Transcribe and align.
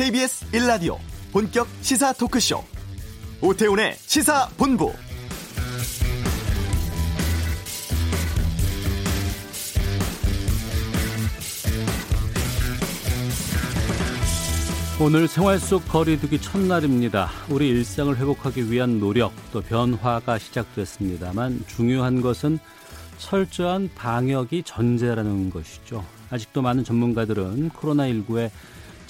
KBS 0.00 0.50
1라디오 0.52 0.96
본격 1.30 1.68
시사 1.82 2.14
토크쇼 2.14 2.64
오태훈의 3.42 3.96
시사본부 3.96 4.94
오늘 15.02 15.28
생활 15.28 15.58
속 15.58 15.86
거리두기 15.86 16.40
첫날입니다. 16.40 17.28
우리 17.50 17.68
일상을 17.68 18.16
회복하기 18.16 18.72
위한 18.72 19.00
노력 19.00 19.34
또 19.52 19.60
변화가 19.60 20.38
시작됐습니다만 20.38 21.64
중요한 21.66 22.22
것은 22.22 22.58
철저한 23.18 23.90
방역이 23.94 24.62
전제라는 24.62 25.50
것이죠. 25.50 26.02
아직도 26.30 26.62
많은 26.62 26.84
전문가들은 26.84 27.68
코로나19의 27.68 28.50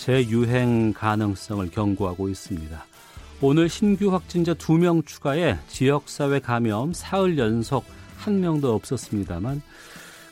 재유행 0.00 0.94
가능성을 0.94 1.70
경고하고 1.70 2.30
있습니다. 2.30 2.86
오늘 3.42 3.68
신규 3.68 4.10
확진자 4.10 4.54
2명 4.54 5.04
추가에 5.04 5.58
지역사회 5.68 6.40
감염 6.40 6.94
사흘 6.94 7.36
연속 7.36 7.84
한 8.16 8.40
명도 8.40 8.74
없었습니다만 8.74 9.60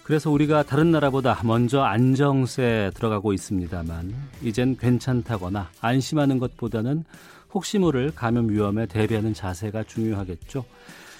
그래서 0.05 0.31
우리가 0.31 0.63
다른 0.63 0.91
나라보다 0.91 1.43
먼저 1.45 1.83
안정세에 1.83 2.93
들어가고 2.95 3.35
있습니다만 3.35 4.15
이젠 4.43 4.75
괜찮다거나 4.75 5.69
안심하는 5.83 6.39
것보다는 6.39 7.05
혹시 7.53 7.79
모를 7.79 8.11
감염 8.15 8.49
위험에 8.49 8.87
대비하는 8.87 9.35
자세가 9.35 9.85
중요하겠죠. 9.85 10.65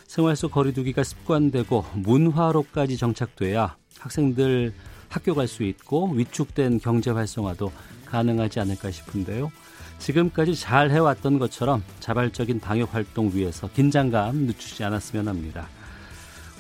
생활 0.07 0.37
속 0.37 0.53
거리두기가 0.53 1.05
습관되고 1.05 1.85
문화로까지 1.97 2.97
정착돼야 2.97 3.77
학생들 3.99 4.73
학교 5.11 5.35
갈 5.35 5.49
수 5.49 5.65
있고 5.65 6.11
위축된 6.13 6.81
경제 6.81 7.11
활성화도 7.11 7.71
가능하지 8.11 8.61
않을까 8.61 8.91
싶은데요. 8.91 9.51
지금까지 9.99 10.55
잘 10.55 10.91
해왔던 10.91 11.39
것처럼 11.39 11.83
자발적인 12.01 12.61
방역 12.61 12.95
활동 12.95 13.31
위에서 13.35 13.69
긴장감 13.75 14.37
늦추지 14.47 14.85
않았으면 14.85 15.29
합니다. 15.29 15.69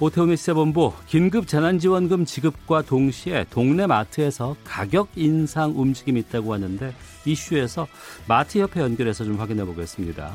오태훈의 0.00 0.36
시사본부 0.36 0.92
긴급 1.08 1.48
재난지원금 1.48 2.24
지급과 2.24 2.82
동시에 2.82 3.46
동네 3.50 3.86
마트에서 3.86 4.54
가격 4.64 5.08
인상 5.16 5.72
움직임이 5.76 6.20
있다고 6.20 6.54
하는데 6.54 6.94
이슈에서 7.24 7.88
마트협회 8.28 8.80
연결해서 8.80 9.24
좀 9.24 9.41
확인해 9.41 9.64
보겠습니다. 9.64 10.32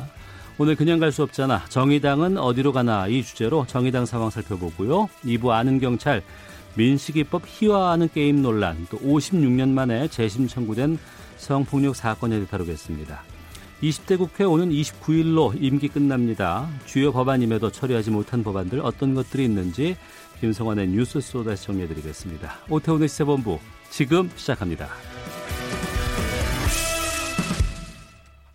오늘 0.58 0.75
그냥 0.75 1.00
갈 1.00 1.11
수 1.11 1.23
없잖아. 1.23 1.66
정의당은 1.69 2.38
어디로 2.38 2.73
가나 2.73 3.08
이 3.08 3.23
주제로 3.23 3.66
정의당 3.66 4.06
상황 4.06 4.30
살펴보고요. 4.30 5.09
2부 5.25 5.50
아는 5.50 5.80
경찰 5.80 6.22
민식이법 6.76 7.44
희화하는 7.46 8.10
게임 8.14 8.42
논란 8.42 8.88
또 8.90 8.98
56년 8.98 9.70
만에 9.70 10.08
재심 10.08 10.48
청구된 10.48 10.98
성폭력 11.38 11.96
사건에 11.96 12.46
다루겠습니다. 12.46 13.24
20대 13.82 14.18
국회 14.18 14.46
오는 14.46 14.70
29일로 14.70 15.62
임기 15.62 15.90
끝납니다. 15.90 16.70
주요 16.86 17.12
법안임에도 17.12 17.70
처리하지 17.70 18.12
못한 18.12 18.44
법안들 18.44 18.80
어떤 18.80 19.14
것들이 19.14 19.44
있는지 19.44 19.98
김성환의 20.40 20.88
뉴스 20.88 21.20
소다시 21.20 21.66
정리해드리겠습니다. 21.66 22.60
오태훈의 22.70 23.08
시세본부 23.10 23.60
지금 23.90 24.30
시작합니다. 24.36 24.88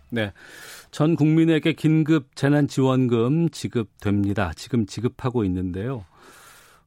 네. 0.09 0.33
전 0.91 1.15
국민에게 1.15 1.73
긴급 1.73 2.35
재난지원금 2.35 3.49
지급됩니다. 3.49 4.53
지금 4.55 4.87
지급하고 4.87 5.43
있는데요. 5.45 6.05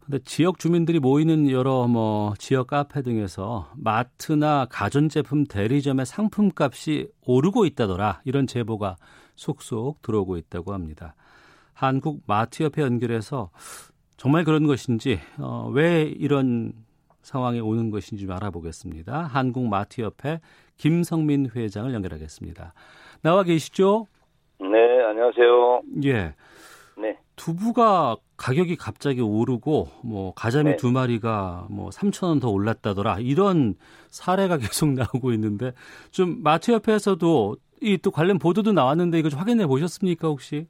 근데 0.04 0.18
지역 0.24 0.58
주민들이 0.58 0.98
모이는 0.98 1.48
여러 1.50 1.86
뭐 1.86 2.34
지역 2.38 2.68
카페 2.68 3.02
등에서 3.02 3.70
마트나 3.76 4.66
가전제품 4.68 5.44
대리점의 5.44 6.06
상품값이 6.06 7.08
오르고 7.24 7.66
있다더라 7.66 8.20
이런 8.24 8.46
제보가 8.46 8.96
속속 9.36 10.02
들어오고 10.02 10.36
있다고 10.36 10.72
합니다. 10.72 11.14
한국 11.72 12.20
마트협회 12.26 12.82
연결해서 12.82 13.50
정말 14.16 14.44
그런 14.44 14.66
것인지 14.66 15.20
어, 15.38 15.70
왜 15.72 16.02
이런 16.02 16.72
상황에 17.22 17.60
오는 17.60 17.90
것인지 17.90 18.26
좀 18.26 18.34
알아보겠습니다. 18.34 19.22
한국 19.22 19.68
마트협회 19.68 20.40
김성민 20.76 21.50
회장을 21.54 21.92
연결하겠습니다. 21.94 22.74
나와 23.22 23.44
계시죠? 23.44 24.08
네, 24.60 25.04
안녕하세요. 25.04 25.82
예. 26.04 26.34
네. 27.02 27.18
두부가 27.36 28.16
가격이 28.36 28.76
갑자기 28.76 29.20
오르고 29.20 29.88
뭐 30.04 30.32
가자미 30.34 30.70
네. 30.70 30.76
두 30.76 30.90
마리가 30.92 31.66
뭐 31.70 31.90
3천 31.90 32.28
원 32.28 32.40
더 32.40 32.48
올랐다더라 32.50 33.18
이런 33.20 33.74
사례가 34.08 34.56
계속 34.62 34.88
나오고 34.90 35.32
있는데 35.32 35.72
좀 36.10 36.42
마트 36.42 36.72
협회에서도 36.72 37.56
이 37.82 37.98
또 37.98 38.10
관련 38.12 38.38
보도도 38.38 38.72
나왔는데 38.72 39.18
이거 39.18 39.28
좀 39.28 39.40
확인해 39.40 39.66
보셨습니까 39.66 40.28
혹시? 40.28 40.66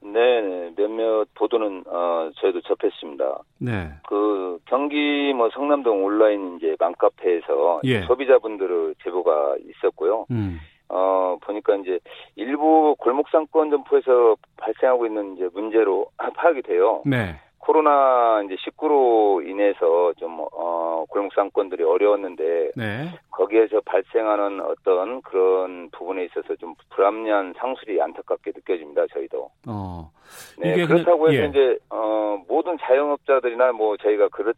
네, 0.00 0.40
네, 0.40 0.72
몇몇 0.76 1.26
보도는 1.34 1.82
어 1.88 2.30
저희도 2.40 2.60
접했습니다. 2.62 3.42
네. 3.58 3.90
그 4.08 4.58
경기 4.66 5.32
뭐 5.34 5.50
성남동 5.52 6.04
온라인 6.04 6.56
이제 6.56 6.76
맘카페에서 6.78 7.80
예. 7.84 8.02
소비자분들의 8.02 8.94
제보가 9.02 9.56
있었고요. 9.68 10.26
음. 10.30 10.58
어, 10.90 11.36
보니까 11.40 11.76
이제 11.76 11.98
일부 12.36 12.96
골목상권 12.98 13.70
점포에서 13.70 14.36
발생하고 14.56 15.06
있는 15.06 15.36
이제 15.36 15.48
문제로 15.54 16.10
파악이 16.36 16.62
돼요. 16.62 17.02
네. 17.06 17.36
코로나 17.58 18.42
이제 18.42 18.56
19로 18.56 19.46
인해서 19.46 20.12
좀, 20.14 20.44
어, 20.52 21.04
골목상권들이 21.10 21.84
어려웠는데. 21.84 22.70
네. 22.74 23.10
거기에서 23.30 23.80
발생하는 23.84 24.60
어떤 24.62 25.20
그런 25.22 25.90
부분에 25.90 26.24
있어서 26.24 26.56
좀 26.56 26.74
불합리한 26.90 27.54
상술이 27.58 28.00
안타깝게 28.00 28.52
느껴집니다, 28.56 29.06
저희도. 29.12 29.50
어. 29.68 30.10
네. 30.58 30.84
그렇다고 30.86 31.30
해서 31.30 31.42
예. 31.42 31.48
이제, 31.48 31.78
어, 31.90 32.42
모든 32.48 32.76
자영업자들이나 32.80 33.72
뭐 33.72 33.96
저희가 33.98 34.28
그렇 34.28 34.52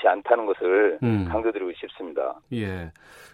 지 0.00 0.06
않다는 0.08 0.46
것을 0.46 0.98
음. 1.02 1.26
강조드리고 1.30 1.72
싶습니다. 1.72 2.40
예. 2.52 2.90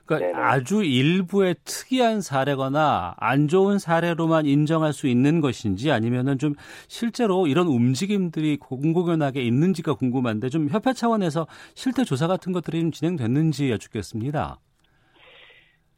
그러니까 0.07 0.33
네네. 0.33 0.39
아주 0.39 0.83
일부의 0.83 1.55
특이한 1.65 2.21
사례거나 2.21 3.15
안 3.19 3.49
좋은 3.49 3.79
사례로만 3.79 4.47
인정할 4.47 4.93
수 4.93 5.07
있는 5.07 5.41
것인지 5.41 5.91
아니면은 5.91 6.39
좀 6.39 6.55
실제로 6.89 7.47
이런 7.47 7.67
움직임들이 7.69 8.57
공공연하게 8.59 9.43
있는지가 9.43 9.95
궁금한데 9.95 10.49
좀 10.49 10.69
협회 10.69 10.93
차원에서 10.93 11.47
실태 11.75 12.05
조사 12.05 12.27
같은 12.27 12.53
것들이 12.53 12.81
좀 12.81 12.91
진행됐는지 12.91 13.71
여쭙겠습니다. 13.71 14.59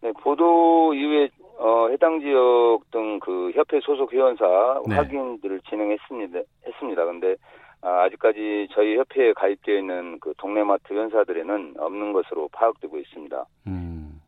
네, 0.03 0.12
보도 0.20 0.92
이후에 0.94 1.30
어, 1.58 1.88
해당 1.88 2.20
지역 2.20 2.80
등 2.91 3.04
그 3.20 3.50
협회 3.54 3.80
소속 3.80 4.12
회원사 4.12 4.44
네. 4.86 4.97
확인들을 4.97 5.60
진행했습니다. 5.69 6.41
했습니다. 6.66 7.04
근데 7.06 7.36
아, 7.84 8.05
아직까지 8.05 8.69
저희 8.72 8.97
협회에 8.97 9.34
가입되어 9.34 9.78
있는 9.78 10.19
그 10.19 10.33
동네마트 10.39 10.91
회원사들에는 10.91 11.75
없는 11.77 12.12
것으로 12.15 12.49
파악되고 12.49 12.99
있습니다. 12.99 13.45
음. 13.67 14.22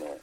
네. 0.00 0.18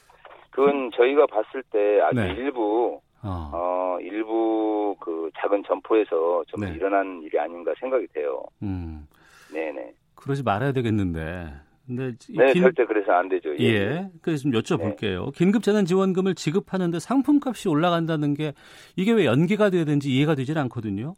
그건 0.50 0.90
저희가 0.94 1.26
봤을 1.26 1.62
때 1.70 2.00
아주 2.02 2.20
네. 2.20 2.34
일부 2.34 3.00
어. 3.22 3.50
어. 3.52 3.98
일부 4.02 4.94
그 5.00 5.30
작은 5.38 5.62
점포에서 5.66 6.44
좀 6.48 6.60
네. 6.60 6.72
일어난 6.74 7.22
일이 7.22 7.38
아닌가 7.38 7.72
생각이 7.80 8.06
돼요. 8.08 8.44
음. 8.62 9.06
네네. 9.52 9.94
그러지 10.14 10.42
말아야 10.42 10.72
되겠는데. 10.72 11.54
근데 11.86 12.12
네, 12.28 12.52
긴... 12.52 12.62
절대 12.62 12.84
그래서 12.84 13.12
안 13.12 13.28
되죠. 13.30 13.56
예. 13.58 13.64
예. 13.64 14.10
그래서 14.20 14.42
좀 14.42 14.52
여쭤볼게요. 14.52 15.24
네. 15.24 15.30
긴급 15.34 15.62
재난 15.62 15.86
지원금을 15.86 16.34
지급하는데 16.34 16.98
상품값이 16.98 17.70
올라간다는 17.70 18.34
게 18.34 18.52
이게 18.96 19.12
왜 19.12 19.24
연기가 19.24 19.70
돼야 19.70 19.86
되는지 19.86 20.10
이해가 20.10 20.34
되질 20.34 20.58
않거든요. 20.58 21.14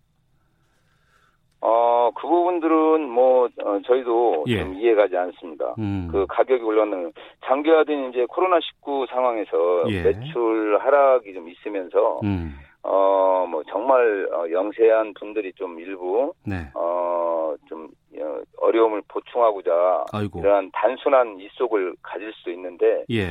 어, 1.65 2.11
그 2.17 2.27
부분들은 2.27 3.09
뭐, 3.09 3.49
어, 3.65 3.79
저희도 3.87 4.45
예. 4.49 4.59
좀 4.59 4.75
이해가 4.75 5.07
지 5.07 5.17
않습니다. 5.17 5.75
음. 5.79 6.09
그 6.11 6.27
가격이 6.29 6.61
올랐는, 6.63 7.13
장기화된 7.47 8.11
이제 8.11 8.27
코로나19 8.27 9.09
상황에서 9.09 9.85
예. 9.91 10.03
매출 10.03 10.77
하락이 10.81 11.33
좀 11.33 11.49
있으면서, 11.49 12.19
음. 12.25 12.57
어, 12.83 13.47
뭐, 13.49 13.63
정말, 13.71 14.29
어, 14.33 14.51
영세한 14.51 15.15
분들이 15.15 15.53
좀 15.53 15.79
일부, 15.79 16.35
네. 16.45 16.69
어, 16.75 17.55
좀, 17.69 17.89
어, 18.19 18.41
어려움을 18.59 19.03
보충하고자, 19.07 20.07
아이고. 20.13 20.41
이러한 20.41 20.69
단순한 20.73 21.39
이속을 21.39 21.95
가질 22.03 22.33
수 22.33 22.51
있는데, 22.51 23.05
예. 23.09 23.29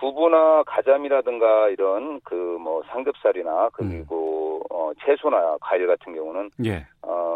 두부나 0.00 0.64
가자미라든가 0.66 1.68
이런 1.70 2.20
그 2.24 2.34
뭐 2.64 2.82
삼겹살이나 2.90 3.68
그리고 3.72 4.58
음. 4.58 4.62
어 4.70 4.90
채소나 5.04 5.56
과일 5.60 5.86
같은 5.86 6.14
경우는 6.14 6.50
예. 6.64 6.84
어 7.02 7.33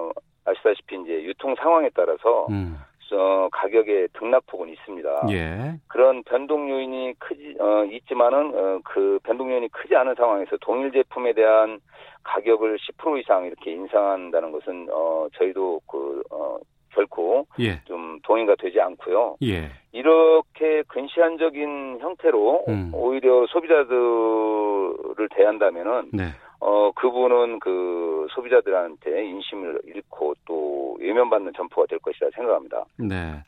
아시다시피 0.49 0.97
이제 1.03 1.23
유통 1.25 1.55
상황에 1.57 1.91
따라서 1.95 2.47
음. 2.51 2.79
어 3.11 3.49
가격의 3.53 4.09
등락폭은 4.13 4.69
있습니다. 4.69 5.29
예. 5.31 5.81
그런 5.89 6.23
변동 6.25 6.69
요인이 6.69 7.15
크지 7.19 7.57
어 7.59 7.85
있지만은 7.87 8.55
어, 8.55 8.81
그 8.85 9.19
변동 9.23 9.51
요인이 9.51 9.69
크지 9.69 9.97
않은 9.97 10.15
상황에서 10.15 10.59
동일 10.61 10.93
제품에 10.93 11.33
대한 11.33 11.81
가격을 12.23 12.77
10% 12.77 13.19
이상 13.21 13.47
이렇게 13.47 13.73
인상한다는 13.73 14.53
것은 14.53 14.89
어 14.91 15.27
저희도 15.39 15.81
그 15.87 16.23
어 16.31 16.59
결코 16.99 17.47
예. 17.61 17.81
좀 17.85 18.19
동의가 18.25 18.57
되지 18.59 18.81
않고요. 18.81 19.37
예. 19.43 19.71
이렇게 19.93 20.83
근시안적인 20.89 21.99
형태로 22.01 22.65
음. 22.69 22.91
오히려 22.93 23.47
소비자들을 23.47 25.29
대한다면은 25.31 26.11
네. 26.13 26.25
어 26.61 26.91
그분은 26.93 27.61
그 27.61 28.27
소비자들한테 28.31 29.27
인심을 29.27 29.81
잃고 29.85 30.35
또 30.45 30.97
외면받는 31.01 31.53
점포가 31.57 31.87
될 31.87 31.99
것이라 32.01 32.29
생각합니다. 32.35 32.85
네. 32.99 33.43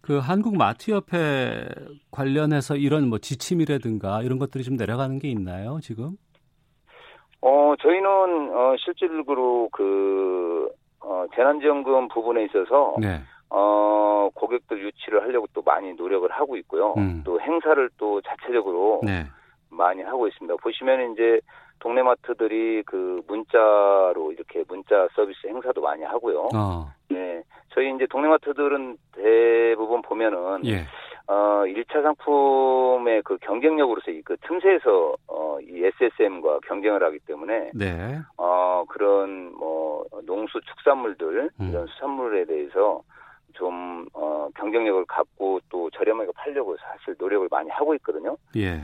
그 0.00 0.18
한국 0.18 0.56
마트협회 0.56 1.64
관련해서 2.10 2.76
이런 2.76 3.08
뭐 3.08 3.18
지침이라든가 3.18 4.22
이런 4.22 4.38
것들이 4.38 4.62
좀 4.62 4.76
내려가는 4.76 5.18
게 5.18 5.28
있나요, 5.28 5.78
지금? 5.80 6.16
어 7.40 7.74
저희는 7.80 8.54
어 8.54 8.76
실질적으로 8.78 9.68
그 9.72 10.68
어, 11.00 11.26
재난지원금 11.34 12.08
부분에 12.08 12.44
있어서 12.44 12.94
네. 12.98 13.20
어 13.50 14.28
고객들 14.34 14.82
유치를 14.82 15.22
하려고 15.22 15.46
또 15.52 15.62
많이 15.62 15.92
노력을 15.94 16.30
하고 16.30 16.56
있고요. 16.56 16.94
음. 16.96 17.22
또 17.24 17.40
행사를 17.40 17.90
또 17.98 18.20
자체적으로 18.22 19.00
네. 19.04 19.26
많이 19.76 20.02
하고 20.02 20.26
있습니다. 20.28 20.56
보시면 20.62 21.12
이제 21.12 21.40
동네 21.80 22.02
마트들이 22.02 22.82
그 22.86 23.20
문자로 23.26 24.32
이렇게 24.32 24.64
문자 24.68 25.08
서비스 25.14 25.46
행사도 25.46 25.80
많이 25.82 26.02
하고요. 26.02 26.48
어. 26.54 26.86
네. 27.10 27.42
저희 27.74 27.92
이제 27.94 28.06
동네 28.08 28.28
마트들은 28.28 28.96
대부분 29.12 30.00
보면은 30.02 30.64
예. 30.66 30.84
어 31.26 31.64
1차 31.66 32.02
상품의 32.02 33.22
그 33.22 33.36
경쟁력으로서 33.38 34.10
이 34.10 34.22
그 34.24 34.36
틈새에서 34.42 35.14
어이 35.26 35.84
SSM과 35.84 36.60
경쟁을 36.68 37.02
하기 37.02 37.18
때문에 37.20 37.70
네. 37.74 38.18
어 38.36 38.84
그런 38.88 39.52
뭐 39.58 40.04
농수 40.26 40.60
축산물들 40.60 41.50
음. 41.60 41.68
이런 41.70 41.86
수산물에 41.88 42.44
대해서 42.44 43.02
좀 43.54 44.06
어 44.12 44.48
경쟁력을 44.56 45.04
갖고 45.06 45.60
또 45.68 45.90
저렴하게 45.90 46.30
팔려고 46.36 46.76
사실 46.76 47.14
노력을 47.18 47.48
많이 47.50 47.70
하고 47.70 47.94
있거든요. 47.96 48.36
예. 48.56 48.80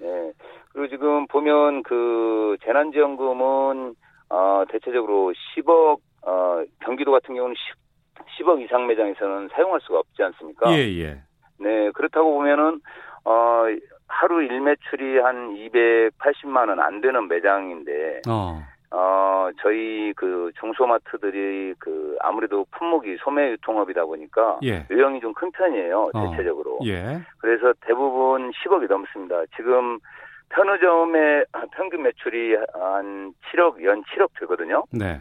네. 0.00 0.32
그리고 0.72 0.88
지금 0.88 1.26
보면 1.26 1.82
그 1.82 2.56
재난지원금은 2.64 3.94
어 4.30 4.64
대체적으로 4.70 5.32
10억 5.56 5.98
어 6.22 6.62
경기도 6.84 7.10
같은 7.12 7.34
경우는 7.34 7.54
10, 7.56 8.36
10 8.38 8.48
억 8.48 8.60
이상 8.60 8.86
매장에서는 8.86 9.48
사용할 9.52 9.80
수가 9.82 9.98
없지 10.00 10.22
않습니까? 10.22 10.70
예, 10.72 10.78
예. 11.00 11.22
네, 11.58 11.90
그렇다고 11.92 12.32
보면은 12.34 12.80
어 13.24 13.64
하루 14.08 14.42
일매출이 14.42 15.18
한 15.18 15.54
280만 15.54 16.68
원 16.68 16.80
안 16.80 17.00
되는 17.00 17.28
매장인데 17.28 18.22
어. 18.28 18.60
어 18.92 19.50
저희 19.62 20.12
그 20.16 20.50
중소마트들이 20.58 21.74
그 21.78 22.16
아무래도 22.20 22.66
품목이 22.72 23.18
소매 23.20 23.50
유통업이다 23.52 24.04
보니까 24.04 24.58
예. 24.64 24.84
유형이 24.90 25.20
좀 25.20 25.32
큰 25.32 25.50
편이에요, 25.52 26.10
어. 26.12 26.30
대체적으로. 26.30 26.78
예. 26.84 27.20
그래서 27.38 27.72
대부분 27.82 28.50
10억이 28.50 28.88
넘습니다. 28.88 29.42
지금 29.56 29.98
편의점의 30.50 31.44
평균 31.76 32.02
매출이 32.02 32.56
한 32.74 33.32
7억, 33.52 33.82
연 33.84 34.02
7억 34.04 34.30
되거든요. 34.40 34.84
네. 34.90 35.20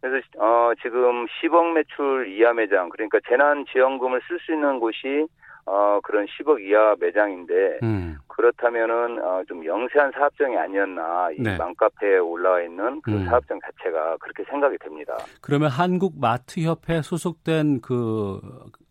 그래서 0.00 0.26
어 0.38 0.72
지금 0.82 1.26
10억 1.26 1.72
매출 1.72 2.28
이하 2.28 2.52
매장, 2.52 2.88
그러니까 2.90 3.20
재난 3.28 3.64
지원금을 3.66 4.20
쓸 4.28 4.38
수 4.40 4.52
있는 4.52 4.80
곳이 4.80 5.26
어 5.66 5.98
그런 6.02 6.26
10억 6.26 6.60
이하 6.60 6.94
매장인데 7.00 7.78
음. 7.82 8.16
그렇다면은 8.28 9.22
어 9.22 9.42
좀 9.46 9.64
영세한 9.64 10.12
사업장이 10.12 10.56
아니었나 10.56 11.30
이 11.32 11.40
네. 11.40 11.56
맘카페에 11.56 12.18
올라와 12.18 12.62
있는 12.62 13.00
그 13.02 13.12
음. 13.12 13.24
사업장 13.26 13.60
자체가 13.60 14.16
그렇게 14.18 14.44
생각이 14.44 14.76
됩니다. 14.78 15.16
그러면 15.40 15.70
한국 15.70 16.18
마트 16.18 16.60
협회 16.60 17.02
소속된 17.02 17.80
그 17.80 18.40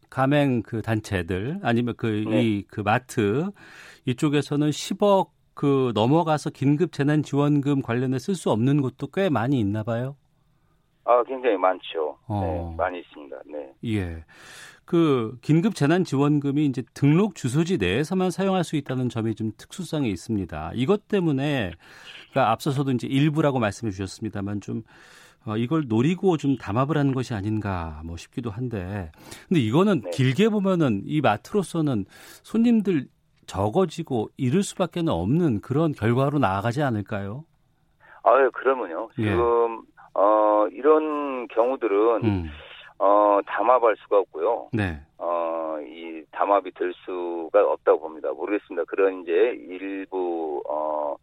가맹 0.10 0.62
그 0.62 0.82
단체들 0.82 1.60
아니면 1.64 1.96
그이그 1.98 2.82
네. 2.82 2.84
마트 2.84 3.50
이쪽에서는 4.06 4.70
10억 4.70 5.30
그 5.56 5.92
넘어가서 5.96 6.50
긴급 6.52 6.92
재난 6.92 7.24
지원금 7.24 7.82
관련해 7.82 8.20
쓸 8.20 8.36
수 8.36 8.52
없는 8.52 8.82
곳도 8.82 9.08
꽤 9.08 9.30
많이 9.30 9.60
있나 9.60 9.84
봐요. 9.84 10.16
아 11.06 11.22
굉장히 11.24 11.58
많죠. 11.58 12.18
어. 12.28 12.42
네, 12.42 12.76
많이 12.78 13.00
있습니다. 13.00 13.38
네. 13.52 13.74
예. 13.86 14.24
그 14.86 15.38
긴급 15.42 15.76
재난 15.76 16.04
지원금이 16.04 16.66
이제 16.66 16.84
등록 16.94 17.36
주소지 17.36 17.78
내에서만 17.78 18.32
사용할 18.32 18.64
수 18.64 18.76
있다는 18.76 19.10
점이 19.10 19.36
좀 19.36 19.52
특수성이 19.58 20.10
있습니다. 20.10 20.72
이것 20.76 21.08
때문에 21.08 21.72
그러니까 22.32 22.52
앞서서도 22.52 22.92
이제 22.92 23.08
일부라고 23.08 23.60
말씀해 23.60 23.92
주셨습니다만 23.92 24.62
좀 24.62 24.84
어, 25.46 25.58
이걸 25.58 25.86
노리고 25.88 26.38
좀 26.38 26.58
담합을 26.58 26.98
하는 26.98 27.14
것이 27.14 27.34
아닌가 27.34 28.02
뭐 28.06 28.16
싶기도 28.18 28.50
한데 28.50 29.12
근데 29.48 29.60
이거는 29.60 30.02
네. 30.02 30.10
길게 30.12 30.50
보면은 30.50 31.02
이 31.06 31.22
마트로서는 31.22 32.06
손님들 32.44 33.08
적어지고 33.46 34.30
잃을 34.38 34.64
수밖에 34.64 35.04
없는 35.06 35.62
그런 35.62 35.92
결과로 35.92 36.40
나아가지 36.40 36.82
않을까요? 36.82 37.44
아유 38.24 38.50
그러면요. 38.54 39.10
예. 39.20 39.24
지금 39.24 39.82
어 40.14 40.66
이런 40.72 41.48
경우들은 41.50 42.24
음. 42.24 42.50
어 43.00 43.40
담합할 43.46 43.96
수가 43.98 44.20
없고요. 44.20 44.70
네. 44.74 45.00
어, 45.18 45.78
이 45.82 46.24
담합이 46.32 46.72
될 46.72 46.94
수가 47.06 47.64
없다고 47.64 48.02
봅니다. 48.02 48.32
모르겠습니다. 48.34 48.84
그런 48.86 49.22
이제 49.22 49.32
일부, 49.68 50.62
어, 50.70 51.16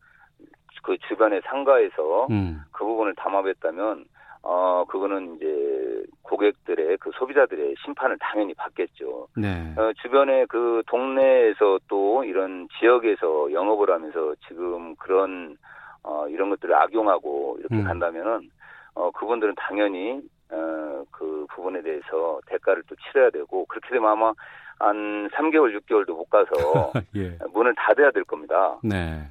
그 0.82 0.96
주변의 1.08 1.42
상가에서 1.44 2.26
음. 2.30 2.60
그 2.72 2.84
부분을 2.84 3.14
담합했다면, 3.16 4.06
어, 4.42 4.84
그거는 4.88 5.36
이제 5.36 6.02
고객들의 6.22 6.96
그 6.96 7.10
소비자들의 7.12 7.74
심판을 7.84 8.16
당연히 8.18 8.54
받겠죠. 8.54 9.28
네. 9.36 9.74
어, 9.76 9.92
주변에 10.00 10.46
그 10.46 10.82
동네에서 10.86 11.78
또 11.88 12.24
이런 12.24 12.66
지역에서 12.78 13.52
영업을 13.52 13.90
하면서 13.90 14.34
지금 14.48 14.96
그런, 14.96 15.58
어, 16.02 16.26
이런 16.28 16.48
것들을 16.48 16.74
악용하고 16.74 17.58
이렇게 17.60 17.76
음. 17.76 17.84
간다면은, 17.84 18.50
어, 18.94 19.10
그분들은 19.10 19.54
당연히, 19.56 20.20
어, 20.52 21.04
그 21.10 21.46
부분에 21.54 21.82
대해서 21.82 22.40
대가를 22.46 22.82
또 22.88 22.94
치러야 22.96 23.30
되고, 23.30 23.64
그렇게 23.66 23.88
되면 23.90 24.10
아마 24.10 24.32
한 24.78 25.28
3개월, 25.30 25.78
6개월도 25.80 26.08
못 26.16 26.24
가서 26.30 26.92
예. 27.16 27.36
문을 27.52 27.74
닫아야 27.76 28.10
될 28.10 28.24
겁니다. 28.24 28.78
네. 28.82 29.22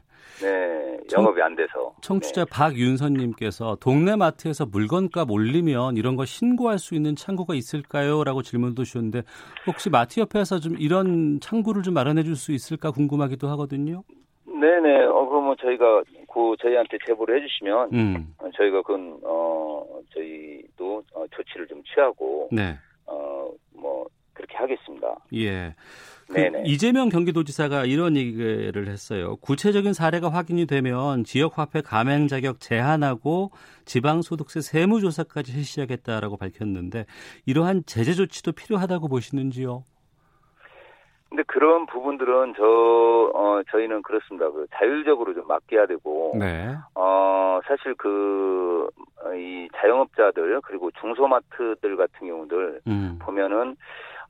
네, 0.42 0.98
청- 1.10 1.24
영업이 1.24 1.42
안 1.42 1.54
돼서. 1.54 1.94
청취자 2.01 2.45
네. 2.45 2.50
박윤선님께서 2.50 3.77
동네 3.81 4.16
마트에서 4.16 4.66
물건값 4.66 5.30
올리면 5.30 5.98
이런 5.98 6.16
거 6.16 6.24
신고할 6.24 6.80
수 6.80 6.95
있는 6.95 7.16
창구가 7.18 7.56
있을까요? 7.56 8.23
라고 8.23 8.42
질문도 8.42 8.85
주셨는데 8.85 9.23
혹시 9.68 9.90
마트협회에서 9.90 10.59
좀 10.59 10.76
이런 10.80 11.40
창구를 11.42 11.83
좀 11.83 11.94
마련해 11.94 12.23
줄 12.23 12.35
수 12.38 12.54
있을까 12.54 12.92
궁금하기도 12.92 13.49
하거든요. 13.49 14.04
네네, 14.45 15.06
어, 15.07 15.26
그러면 15.28 15.56
저희가 15.59 16.04
그 16.33 16.56
저희한테 16.61 16.97
제보를 17.06 17.42
해주시면, 17.42 17.90
음, 17.94 18.33
어, 18.38 18.49
저희가 18.56 18.81
그건, 18.83 19.19
어, 19.23 19.83
취하고, 21.99 22.47
네. 22.51 22.77
어, 23.06 23.49
뭐, 23.73 24.07
그렇게 24.33 24.56
하겠습니다. 24.56 25.15
예. 25.35 25.75
그. 26.27 26.61
이재명 26.65 27.09
경기도지사가 27.09 27.85
이런 27.85 28.15
얘기를 28.15 28.87
했어요. 28.87 29.35
구체적인 29.37 29.94
사례가 29.94 30.29
확인이 30.29 30.68
되면 30.68 31.23
지역화폐 31.23 31.81
가맹 31.81 32.27
자격 32.27 32.59
제한하고 32.59 33.51
지방소득세 33.85 34.61
세무조사까지 34.61 35.51
실시하겠다라고 35.51 36.37
밝혔는데 36.37 37.07
이러한 37.47 37.81
제재 37.87 38.13
조치도 38.13 38.51
필요하다고 38.51 39.07
보시는지요? 39.07 39.83
근데 41.30 41.44
그런 41.44 41.86
부분들은 41.86 42.56
저, 42.57 42.64
어, 42.64 43.62
저희는 43.69 44.02
그렇습니다. 44.02 44.50
그 44.50 44.66
자율적으로 44.74 45.33
좀 45.36 45.48
맡겨야 45.48 45.86
되고, 45.86 46.33
네. 46.40 46.76
어, 46.95 47.59
사실 47.66 47.94
그, 47.95 48.90
어, 49.24 49.33
이 49.36 49.68
자영업자들, 49.76 50.62
그리고 50.62 50.90
중소마트들 51.00 51.98
같은 51.98 52.28
경우들 52.28 52.81
음. 52.88 53.19
보면은, 53.21 53.76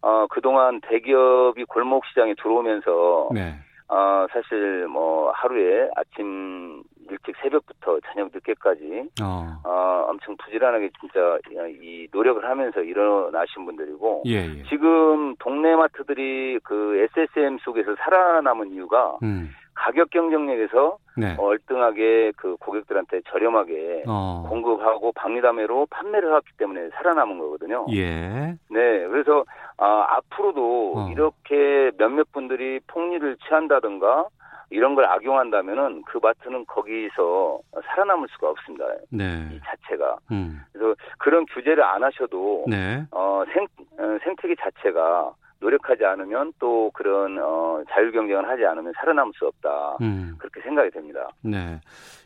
어, 0.01 0.27
그동안 0.29 0.81
대기업이 0.81 1.63
골목 1.65 2.05
시장에 2.07 2.33
들어오면서, 2.35 3.29
네. 3.33 3.55
어, 3.87 4.27
사실 4.31 4.87
뭐 4.87 5.31
하루에 5.31 5.89
아침 5.95 6.83
일찍 7.09 7.35
새벽부터 7.41 7.99
저녁 8.11 8.29
늦게까지, 8.33 9.09
어. 9.21 9.61
어, 9.63 10.05
엄청 10.09 10.35
부지런하게 10.37 10.89
진짜 10.99 11.37
이 11.81 12.07
노력을 12.11 12.43
하면서 12.43 12.81
일어나신 12.81 13.65
분들이고, 13.65 14.23
예, 14.27 14.35
예. 14.35 14.63
지금 14.69 15.35
동네 15.39 15.75
마트들이 15.75 16.59
그 16.63 17.07
SSM 17.15 17.57
속에서 17.59 17.95
살아남은 17.95 18.71
이유가 18.71 19.17
음. 19.23 19.49
가격 19.79 20.09
경쟁력에서 20.09 20.97
네. 21.15 21.35
얼등하게 21.37 22.33
그 22.35 22.57
고객들한테 22.57 23.21
저렴하게 23.29 24.03
어. 24.07 24.45
공급하고 24.49 25.13
박리담회로 25.13 25.87
판매를 25.89 26.33
하기 26.35 26.47
때문에 26.57 26.89
살아남은 26.95 27.39
거거든요. 27.39 27.85
예. 27.91 28.57
네, 28.69 29.07
그래서 29.07 29.45
아, 29.77 30.05
앞으로도 30.17 30.93
어. 30.95 31.09
이렇게 31.11 31.91
몇몇 31.97 32.29
분들이 32.33 32.81
폭리를 32.87 33.37
취한다든가 33.47 34.27
이런 34.71 34.95
걸 34.95 35.05
악용한다면은 35.05 36.03
그 36.05 36.19
마트는 36.21 36.65
거기서 36.65 37.59
살아남을 37.85 38.27
수가 38.31 38.49
없습니다. 38.49 38.85
이 39.11 39.17
네. 39.17 39.59
자체가. 39.65 40.17
음. 40.31 40.61
그래서 40.71 40.95
그런 41.17 41.45
규제를 41.47 41.83
안 41.83 42.03
하셔도 42.03 42.65
네. 42.67 43.03
어, 43.11 43.43
생, 43.53 43.65
어, 43.97 44.17
생태계 44.23 44.55
자체가 44.59 45.33
노력하지 45.59 46.05
않으면 46.05 46.53
또 46.59 46.89
그런 46.93 47.37
어, 47.37 47.83
자율 47.89 48.11
경쟁을 48.11 48.47
하지 48.47 48.65
않으면 48.65 48.93
살아남을 48.95 49.33
수 49.37 49.45
없다. 49.45 49.97
음. 50.01 50.35
그렇게 50.37 50.61
생각이 50.61 50.89
됩니다. 50.91 51.29
네. 51.41 51.81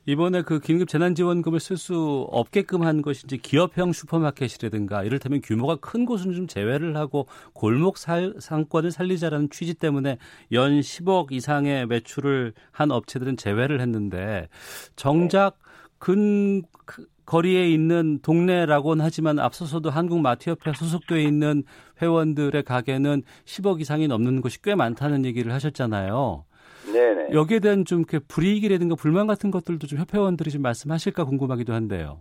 이번에 0.06 0.42
그 0.42 0.60
긴급 0.60 0.88
재난지원금을 0.88 1.60
쓸 1.60 1.78
수 1.78 2.28
없게끔 2.30 2.84
한 2.84 3.02
이제 3.08 3.38
기업형 3.38 3.92
슈퍼마켓이라든가 3.92 5.04
이를테면 5.04 5.42
규모가 5.42 5.78
큰 5.78 6.06
곳은 6.06 6.34
좀 6.34 6.48
제외를 6.48 6.96
하고 6.96 7.28
골목 7.54 7.98
살, 7.98 8.34
상권을 8.40 8.92
살리자라는 8.92 9.50
취지 9.50 9.74
때문에 9.74 10.18
연 10.52 10.80
10억 10.80 11.32
이상의 11.32 11.88
매출을 11.88 12.54
한 12.72 12.92
업체들은 12.92 13.38
제외를 13.38 13.82
했는데 13.82 14.48
정작 14.96 15.58
근 15.98 16.64
그, 16.86 17.08
거리에 17.26 17.68
있는 17.68 18.20
동네라고는 18.22 19.04
하지만 19.04 19.40
앞서서도 19.40 19.90
한국마트협회 19.90 20.74
소속돼 20.74 21.24
있는 21.24 21.64
회원들의 22.02 22.64
가게는 22.64 23.24
10억 23.46 23.82
이상이 23.82 24.08
넘는 24.08 24.42
곳이 24.42 24.62
꽤 24.62 24.76
많다는 24.76 25.26
얘기를 25.26 25.52
하셨잖아요. 25.54 26.46
네네. 26.92 27.34
여기에 27.34 27.60
대한 27.60 27.86
좀 27.86 28.00
이렇게 28.00 28.20
불이익이라든가 28.20 28.96
불만 28.96 29.28
같은 29.28 29.52
것들도 29.52 29.88
좀 29.88 30.00
협회원들이 30.00 30.52
좀 30.52 30.62
말씀하실까 30.62 31.24
궁금하기도 31.26 31.74
한데요. 31.74 32.20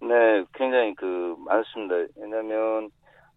네, 0.00 0.44
굉장히 0.54 0.94
그 0.96 1.36
많습니다. 1.38 1.94
왜냐하면 2.16 2.90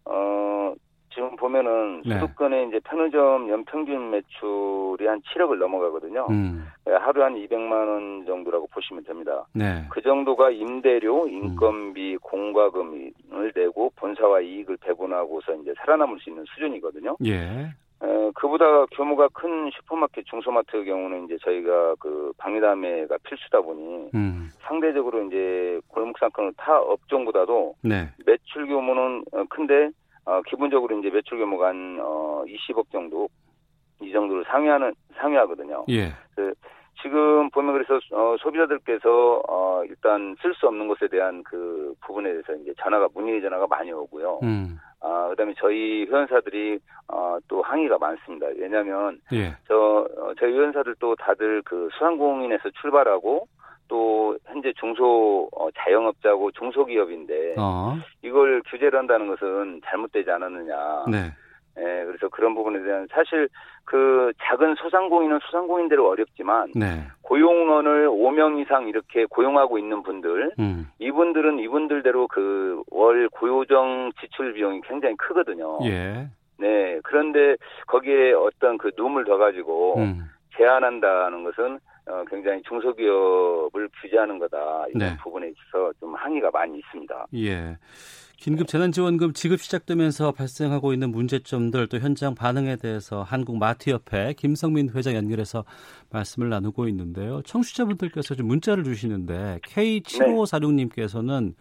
어 0.04 0.74
지금 1.16 1.34
보면은 1.36 2.02
네. 2.04 2.14
수도권의 2.14 2.68
이제 2.68 2.78
편의점 2.80 3.48
연평균 3.48 4.10
매출이 4.10 5.06
한 5.06 5.22
7억을 5.22 5.56
넘어가거든요. 5.56 6.26
음. 6.28 6.68
네, 6.84 6.92
하루 6.92 7.24
한 7.24 7.34
200만 7.34 7.72
원 7.72 8.26
정도라고 8.26 8.66
보시면 8.66 9.02
됩니다. 9.04 9.46
네. 9.54 9.86
그 9.88 10.02
정도가 10.02 10.50
임대료, 10.50 11.26
인건비, 11.26 12.12
음. 12.12 12.18
공과금을 12.20 13.52
내고 13.54 13.90
본사와 13.96 14.42
이익을 14.42 14.76
배분하고서 14.76 15.54
이제 15.54 15.72
살아남을 15.78 16.18
수 16.20 16.28
있는 16.28 16.44
수준이거든요. 16.54 17.16
예. 17.24 17.72
에, 18.02 18.30
그보다 18.34 18.84
규모가 18.94 19.28
큰 19.32 19.70
슈퍼마켓, 19.70 20.26
중소마트의 20.26 20.84
경우는 20.84 21.24
이제 21.24 21.38
저희가 21.40 21.94
그 21.98 22.30
방위담회가 22.36 23.16
필수다 23.24 23.62
보니 23.62 24.10
음. 24.14 24.50
상대적으로 24.58 25.24
이제 25.24 25.80
골목상권을 25.88 26.52
타 26.58 26.78
업종보다도 26.78 27.76
네. 27.80 28.10
매출 28.26 28.66
규모는 28.66 29.24
어, 29.32 29.44
큰데 29.48 29.88
어, 30.26 30.42
기본적으로 30.42 30.98
이제 30.98 31.08
매출 31.08 31.38
규모가 31.38 31.68
한, 31.68 31.98
어, 32.00 32.44
20억 32.46 32.90
정도, 32.90 33.28
이 34.02 34.10
정도를 34.12 34.44
상회하는, 34.48 34.92
상회하거든요. 35.14 35.84
예. 35.88 36.08
그, 36.34 36.52
지금 37.00 37.48
보면 37.50 37.72
그래서, 37.74 38.00
어, 38.12 38.36
소비자들께서, 38.38 39.42
어, 39.48 39.84
일단 39.84 40.36
쓸 40.42 40.52
수 40.54 40.66
없는 40.66 40.88
것에 40.88 41.06
대한 41.08 41.42
그 41.44 41.94
부분에 42.00 42.30
대해서 42.30 42.54
이제 42.56 42.74
전화가, 42.82 43.08
문의 43.14 43.40
전화가 43.40 43.66
많이 43.68 43.92
오고요. 43.92 44.40
음. 44.42 44.78
아, 45.00 45.28
그 45.30 45.36
다음에 45.36 45.54
저희 45.58 46.04
회원사들이, 46.06 46.80
어, 47.08 47.38
또 47.46 47.62
항의가 47.62 47.96
많습니다. 47.98 48.48
왜냐면, 48.56 49.20
예. 49.32 49.54
저, 49.68 50.08
어, 50.18 50.34
저희 50.40 50.52
회원사들도 50.52 51.14
다들 51.16 51.62
그 51.64 51.88
수상공인에서 51.92 52.70
출발하고, 52.80 53.46
또 53.88 54.36
현재 54.46 54.72
중소 54.78 55.48
어, 55.56 55.68
자영업자고 55.76 56.52
중소기업인데 56.52 57.54
어. 57.58 57.96
이걸 58.22 58.62
규제를 58.70 58.98
한다는 58.98 59.26
것은 59.28 59.80
잘못되지 59.84 60.30
않았느냐. 60.30 61.04
네. 61.10 61.32
예, 61.78 62.04
그래서 62.06 62.28
그런 62.30 62.54
부분에 62.54 62.82
대한 62.82 63.06
사실 63.10 63.50
그 63.84 64.32
작은 64.42 64.76
소상공인은 64.76 65.40
소상공인대로 65.42 66.08
어렵지만 66.08 66.72
네. 66.74 67.02
고용원을 67.20 68.08
5명 68.08 68.58
이상 68.62 68.88
이렇게 68.88 69.26
고용하고 69.26 69.78
있는 69.78 70.02
분들 70.02 70.52
음. 70.58 70.88
이분들은 70.98 71.58
이분들대로 71.58 72.28
그 72.28 72.66
월 72.96 73.28
고요정 73.28 74.12
지출 74.20 74.54
비용이 74.54 74.80
굉장히 74.82 75.14
크거든요. 75.16 75.78
예. 75.84 76.28
네. 76.58 76.98
그런데 77.04 77.56
거기에 77.86 78.32
어떤 78.32 78.78
그 78.78 78.90
룸을 78.96 79.24
더 79.24 79.36
가지고 79.36 79.98
음. 79.98 80.24
제한한다는 80.56 81.44
것은 81.44 81.78
어, 82.08 82.24
굉장히 82.30 82.62
중소기업을 82.62 83.88
규제하는 84.00 84.38
거다 84.38 84.86
이런 84.88 84.98
네. 84.98 85.16
부분에 85.22 85.48
있어서 85.48 85.92
좀 85.98 86.14
항의가 86.14 86.50
많이 86.50 86.78
있습니다. 86.78 87.26
예. 87.34 87.76
긴급 88.36 88.68
재난지원금 88.68 89.32
지급 89.32 89.60
시작되면서 89.60 90.32
발생하고 90.32 90.92
있는 90.92 91.10
문제점들 91.10 91.86
또 91.88 91.98
현장 91.98 92.34
반응에 92.34 92.76
대해서 92.76 93.22
한국마트협회 93.22 94.34
김성민 94.34 94.90
회장 94.90 95.14
연결해서 95.14 95.64
말씀을 96.10 96.50
나누고 96.50 96.86
있는데요. 96.88 97.40
청취자분들께서 97.42 98.34
좀 98.34 98.46
문자를 98.46 98.84
주시는데 98.84 99.60
K7546님께서는 99.64 101.54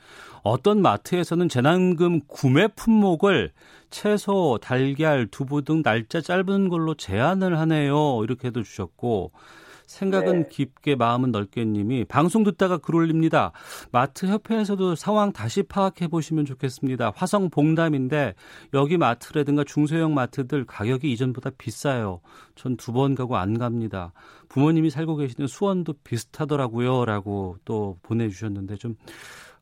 어떤 0.44 0.82
마트에서는 0.82 1.48
재난금 1.48 2.20
구매 2.28 2.68
품목을 2.68 3.52
채소, 3.90 4.60
달걀, 4.62 5.28
두부 5.28 5.64
등 5.64 5.82
날짜 5.82 6.20
짧은 6.20 6.68
걸로 6.68 6.94
제한을 6.94 7.58
하네요. 7.58 8.22
이렇게도 8.24 8.64
주셨고 8.64 9.32
생각은 9.88 10.44
네. 10.44 10.50
깊게 10.50 10.96
마음은 10.96 11.32
넓게님이 11.32 12.06
방송 12.06 12.44
듣다가 12.44 12.78
글 12.78 12.96
올립니다. 12.96 13.52
마트 13.92 14.26
협회에서도 14.28 14.96
상황 14.96 15.32
다시 15.32 15.64
파악해 15.64 16.08
보시면 16.08 16.46
좋겠습니다. 16.46 17.12
화성 17.16 17.50
봉담인데 17.50 18.34
여기 18.74 18.98
마트라든가 18.98 19.64
중소형 19.64 20.14
마트들 20.14 20.66
가격이 20.66 21.12
이전보다 21.12 21.52
비싸요. 21.58 22.22
전 22.56 22.76
두 22.78 22.92
번 22.94 23.16
가고 23.16 23.38
안 23.38 23.58
갑니다. 23.58 24.14
부모님이 24.50 24.90
살고 24.90 25.16
계시는 25.18 25.48
수원도 25.48 25.94
비슷하더라고요라고 26.04 27.58
또 27.66 27.98
보내주셨는데 28.04 28.76
좀 28.78 28.96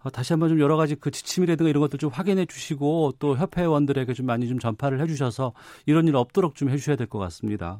어, 0.03 0.10
다시 0.10 0.34
한번 0.34 0.50
좀 0.50 0.60
여러 0.60 0.75
가지 0.75 0.96
그 0.96 1.12
지침이라든가 1.12 1.70
이런 1.70 1.80
것들 1.82 1.98
좀 1.98 2.10
확인해 2.12 2.46
주시고 2.46 3.13
또 3.20 3.38
협회원들에게 3.38 4.13
좀 4.13 4.25
많이 4.25 4.48
좀 4.50 4.60
전파를 4.60 5.00
해 5.01 5.08
주셔서 5.08 5.53
이런 5.86 6.08
일 6.08 6.15
없도록 6.18 6.56
좀 6.56 6.70
해주셔야 6.70 6.96
될 6.98 7.08
것 7.08 7.20
같습니다. 7.20 7.80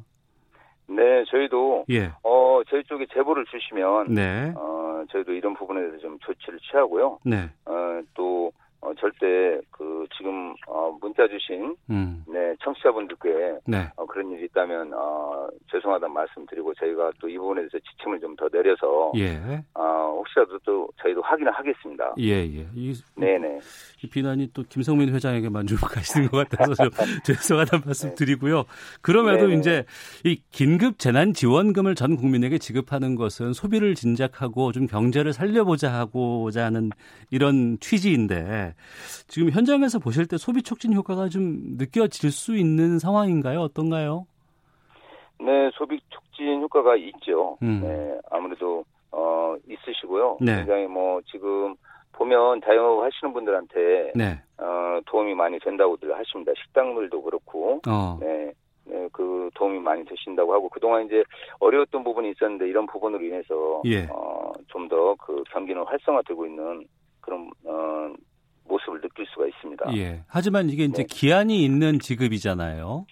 네, 0.86 1.24
저희도 1.30 1.86
예. 1.90 2.12
어 2.22 2.60
저희 2.68 2.82
쪽에 2.84 3.06
제보를 3.12 3.44
주시면 3.46 4.14
네. 4.14 4.52
어 4.56 5.04
저희도 5.10 5.32
이런 5.32 5.54
부분에 5.54 5.80
대해서 5.80 5.98
좀 5.98 6.18
조치를 6.20 6.58
취하고요. 6.60 7.18
네. 7.24 7.48
어또 7.64 8.52
어, 8.84 8.92
절대 8.98 9.60
그 9.70 10.06
지금 10.16 10.54
어, 10.68 10.96
문자 11.00 11.26
주신 11.28 11.74
음. 11.90 12.24
네 12.28 12.54
청취자분들께 12.62 13.58
네. 13.66 13.88
어, 13.96 14.06
그런 14.06 14.30
일이 14.30 14.44
있다면 14.46 14.92
어, 14.94 15.48
죄송하다는 15.70 16.12
말씀드리고 16.14 16.74
저희가 16.74 17.10
또 17.20 17.28
이 17.34 17.38
부분에 17.38 17.62
대해서 17.62 17.78
지침을 17.78 18.20
좀 18.20 18.34
더 18.36 18.48
내려서 18.48 19.12
예. 19.16 19.62
어, 19.74 20.14
혹시라도 20.18 20.58
또 20.64 20.88
저희도 21.00 21.22
확인을 21.22 21.52
하겠습니다. 21.52 22.14
예예. 22.18 22.66
예. 22.76 22.92
네네. 23.16 23.60
이 24.02 24.08
비난이 24.08 24.50
또 24.52 24.64
김성민 24.68 25.14
회장에게만 25.14 25.68
좀 25.68 25.78
가시는 25.78 26.28
것 26.28 26.48
같아서 26.48 26.74
좀 26.74 26.90
죄송하다는 27.24 27.84
말씀 27.86 28.08
네. 28.08 28.14
드리고요. 28.16 28.64
그럼에도 29.02 29.46
네네. 29.46 29.60
이제 29.60 29.84
이 30.24 30.40
긴급 30.50 30.98
재난 30.98 31.32
지원금을 31.32 31.94
전 31.94 32.16
국민에게 32.16 32.58
지급하는 32.58 33.14
것은 33.14 33.52
소비를 33.52 33.94
진작하고 33.94 34.72
좀 34.72 34.86
경제를 34.88 35.32
살려보자 35.32 35.92
하고자 35.92 36.64
하는 36.64 36.90
이런 37.30 37.78
취지인데 37.78 38.73
지금 39.28 39.50
현장에서 39.50 39.98
보실 39.98 40.26
때 40.26 40.36
소비 40.36 40.62
촉진 40.62 40.92
효과가 40.94 41.28
좀 41.28 41.76
느껴질 41.78 42.30
수 42.30 42.56
있는 42.56 42.98
상황인가요? 42.98 43.60
어떤가요? 43.60 44.26
네, 45.40 45.70
소비 45.74 46.00
촉진 46.10 46.60
효과가 46.62 46.96
있죠. 46.96 47.58
음. 47.62 47.80
네, 47.82 48.18
아무래도 48.30 48.84
어 49.10 49.56
있으시고요. 49.68 50.38
네. 50.40 50.56
굉장히 50.56 50.86
뭐 50.86 51.20
지금 51.30 51.74
보면 52.12 52.60
자영업 52.64 53.02
하시는 53.04 53.32
분들한테 53.32 54.12
네. 54.14 54.40
어, 54.58 55.00
도움이 55.06 55.34
많이 55.34 55.58
된다고들 55.58 56.16
하십니다. 56.16 56.52
식당들도 56.64 57.22
그렇고, 57.22 57.80
어. 57.88 58.16
네, 58.20 58.52
네, 58.84 59.08
그 59.12 59.50
도움이 59.54 59.80
많이 59.80 60.04
되신다고 60.04 60.52
하고 60.54 60.68
그동안 60.68 61.06
이제 61.06 61.24
어려웠던 61.58 62.04
부분이 62.04 62.30
있었는데 62.30 62.68
이런 62.68 62.86
부분으로 62.86 63.24
인해서 63.24 63.82
예. 63.86 64.04
어, 64.10 64.52
좀 64.68 64.88
더 64.88 65.16
그 65.16 65.42
경기는 65.50 65.82
활성화되고 65.82 66.46
있는 66.46 66.86
그런 67.20 67.50
어, 67.64 68.12
모습을 68.74 69.00
느낄 69.00 69.26
수가 69.26 69.46
있습니다. 69.46 69.96
예. 69.96 70.22
하지만 70.28 70.68
이게 70.68 70.84
이제 70.84 71.02
네. 71.02 71.06
기한이 71.08 71.64
있는 71.64 71.98
지급이잖아요. 71.98 73.06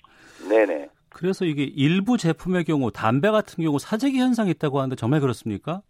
네네. 0.49 0.89
그래서 1.11 1.45
이게 1.45 1.63
일부 1.63 2.17
제품의 2.17 2.65
경우 2.65 2.91
담배 2.91 3.31
같은 3.31 3.63
경우 3.63 3.79
사재기 3.79 4.19
현상이 4.19 4.51
있다고 4.51 4.79
하는데 4.79 4.97
정말 4.97 5.21
그렇습니까? 5.21 5.83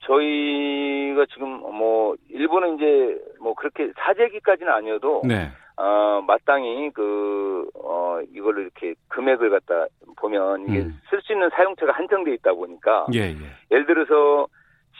저희가 0.00 1.26
지금 1.32 1.48
뭐 1.60 2.14
일부는 2.30 2.76
이제 2.76 3.20
뭐 3.40 3.54
그렇게 3.54 3.92
사재기까지는 3.96 4.72
아니어도 4.72 5.22
네. 5.26 5.50
어, 5.78 6.22
마땅히 6.26 6.90
그, 6.94 7.68
어, 7.74 8.20
이걸로 8.32 8.62
이렇게 8.62 8.94
금액을 9.08 9.50
갖다 9.50 9.86
보면 10.16 10.62
이게 10.68 10.78
음. 10.78 10.98
쓸수 11.10 11.34
있는 11.34 11.50
사용처가 11.50 11.92
한정돼 11.92 12.32
있다 12.34 12.54
보니까. 12.54 13.06
예, 13.12 13.20
예. 13.20 13.36
예를 13.70 13.84
들어서 13.84 14.46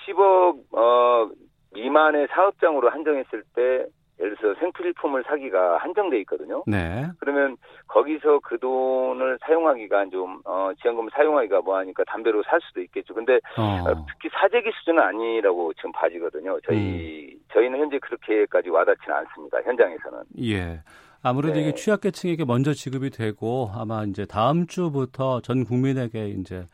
10억, 0.05 0.59
어, 0.73 1.31
미만의 1.77 2.29
사업장으로 2.31 2.91
한정했을 2.91 3.43
때 3.55 3.87
예를 4.19 4.35
들어서 4.37 4.59
생필품을 4.61 5.25
사기가 5.27 5.77
한정돼 5.77 6.19
있거든요. 6.21 6.63
네. 6.67 7.07
그러면 7.21 7.57
거기서 7.87 8.41
그 8.43 8.59
돈을 8.59 9.39
사용하기가 9.43 10.07
좀 10.07 10.41
어, 10.47 10.71
지원금을 10.81 11.11
사용하기가 11.15 11.61
뭐하니까 11.61 12.03
담배로 12.05 12.43
살 12.45 12.59
수도 12.63 12.81
있겠죠. 12.81 13.13
근데 13.13 13.35
어. 13.59 13.63
어. 13.63 14.07
특히 14.09 14.31
사재기 14.33 14.71
수준은 14.79 15.03
아니라고 15.03 15.75
지금 15.75 15.93
봐지거든요. 15.93 16.59
저희 16.67 17.35
음. 17.35 17.41
저희는 17.53 17.79
현재 17.79 17.99
그렇게까지 17.99 18.71
와닿지는 18.71 19.15
않습니다. 19.17 19.61
현장에서는. 19.63 20.19
예. 20.43 20.81
아무래도 21.27 21.55
네. 21.57 21.63
이게 21.63 21.75
취약계층에게 21.75 22.45
먼저 22.45 22.73
지급이 22.73 23.11
되고 23.11 23.71
아마 23.75 24.05
이제 24.05 24.25
다음 24.25 24.67
주부터 24.67 25.41
전 25.41 25.65
국민에게 25.65 26.29
이제 26.29 26.65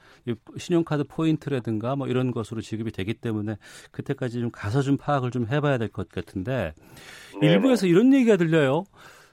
신용카드 0.58 1.04
포인트라든가 1.04 1.96
뭐 1.96 2.06
이런 2.06 2.30
것으로 2.30 2.60
지급이 2.60 2.92
되기 2.92 3.14
때문에 3.14 3.56
그때까지 3.92 4.40
좀 4.40 4.50
가서 4.50 4.82
좀 4.82 4.96
파악을 4.98 5.30
좀 5.30 5.46
해봐야 5.46 5.78
될 5.78 5.88
것 5.88 6.08
같은데 6.10 6.72
네네. 7.40 7.52
일부에서 7.52 7.86
이런 7.86 8.12
얘기가 8.12 8.36
들려요. 8.36 8.84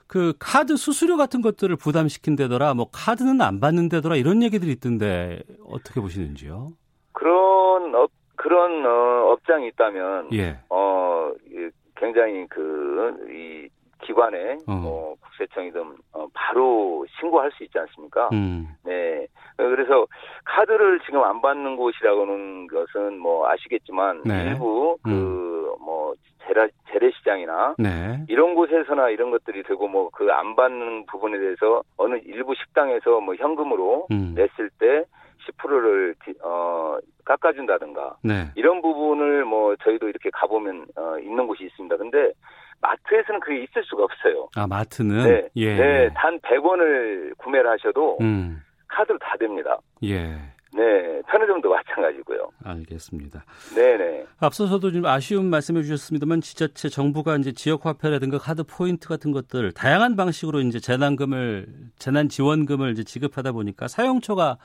그 0.08 0.34
카드 0.40 0.76
수수료 0.76 1.18
같은 1.18 1.42
것들을 1.42 1.76
부담시킨다더라, 1.76 2.74
뭐 2.74 2.90
카드는 2.92 3.42
안 3.42 3.60
받는다더라 3.60 4.16
이런 4.16 4.42
얘기들이 4.42 4.72
있던데 4.72 5.42
어떻게 5.68 6.02
보시는지요? 6.02 6.70
그런 7.14 7.94
업 7.94 8.10
그런 8.36 8.86
어, 8.86 9.34
업장이 9.34 9.68
있다면 9.68 10.30
예. 10.34 10.60
어 10.70 11.32
이, 11.52 11.70
굉장히 11.96 12.48
그 12.48 12.90
이 13.30 13.70
기관에 14.02 14.58
어. 14.68 14.72
뭐 14.74 15.16
국세청이든 15.22 15.98
어, 16.14 16.28
바로 16.34 17.06
신고할 17.20 17.52
수 17.52 17.64
있지 17.64 17.78
않습니까? 17.80 18.30
음. 18.34 18.68
네. 18.84 19.28
그래서 19.58 20.06
카드를 20.46 21.00
지금 21.06 21.24
안 21.24 21.42
받는 21.42 21.76
곳이라고는 21.76 22.68
것은 22.68 23.20
뭐 23.20 23.48
아시겠지만 23.50 24.22
네. 24.26 24.46
일부 24.46 24.98
그뭐 25.04 26.14
재래 26.48 26.68
재래시장이나 26.92 27.76
네. 27.78 28.24
이런 28.30 28.56
곳에서나 28.56 29.10
이런 29.10 29.32
것들이 29.32 29.64
되고 29.64 29.88
뭐 29.88 30.10
그 30.12 30.32
안 30.32 30.56
받는 30.56 31.06
부분에 31.08 31.38
대해서 31.38 31.84
어느 31.98 32.16
일부 32.26 32.56
식당에서 32.56 33.20
뭐 33.20 33.36
현금으로 33.36 34.08
음. 34.12 34.34
냈을 34.36 34.70
때 34.80 35.04
10%를 35.52 36.16
어 36.44 36.98
깎아준다든가 37.26 38.18
네. 38.24 38.48
이런 38.56 38.82
부분을 38.82 39.46
뭐 39.46 39.76
저희도 39.78 40.08
이렇게 40.10 40.30
가보면 40.32 40.86
어 40.96 41.18
있는 41.20 41.48
곳이 41.48 41.66
있습니다. 41.66 41.98
근데 41.98 42.32
마트에서는 42.82 43.40
그게 43.40 43.64
있을 43.64 43.84
수가 43.84 44.04
없어요. 44.04 44.50
아 44.56 44.68
마트는 44.68 45.24
네, 45.24 45.50
예. 45.56 45.76
네, 45.76 46.10
단 46.16 46.40
100원을 46.40 47.38
구매를 47.38 47.70
하셔도 47.72 48.18
음. 48.22 48.62
카드로 48.88 49.18
다 49.20 49.36
됩니다. 49.38 49.78
예. 50.04 50.38
네, 50.72 51.22
편의점도 51.28 51.68
마찬가지고요. 51.70 52.52
알겠습니다. 52.64 53.44
네네. 53.76 54.26
앞서서도 54.40 54.92
좀 54.92 55.06
아쉬운 55.06 55.46
말씀해 55.50 55.82
주셨습니다만 55.82 56.42
지자체 56.42 56.90
정부가 56.90 57.36
이제 57.38 57.52
지역 57.52 57.86
화폐라든가 57.86 58.38
카드 58.38 58.64
포인트 58.64 59.08
같은 59.08 59.32
것들 59.32 59.72
다양한 59.72 60.16
방식으로 60.16 60.62
이제 60.62 60.80
재난금을 60.80 61.68
재난 61.98 62.30
지원금을 62.30 62.92
이제 62.92 63.04
지급하다 63.04 63.52
보니까 63.54 63.88
사용처가 63.88 64.58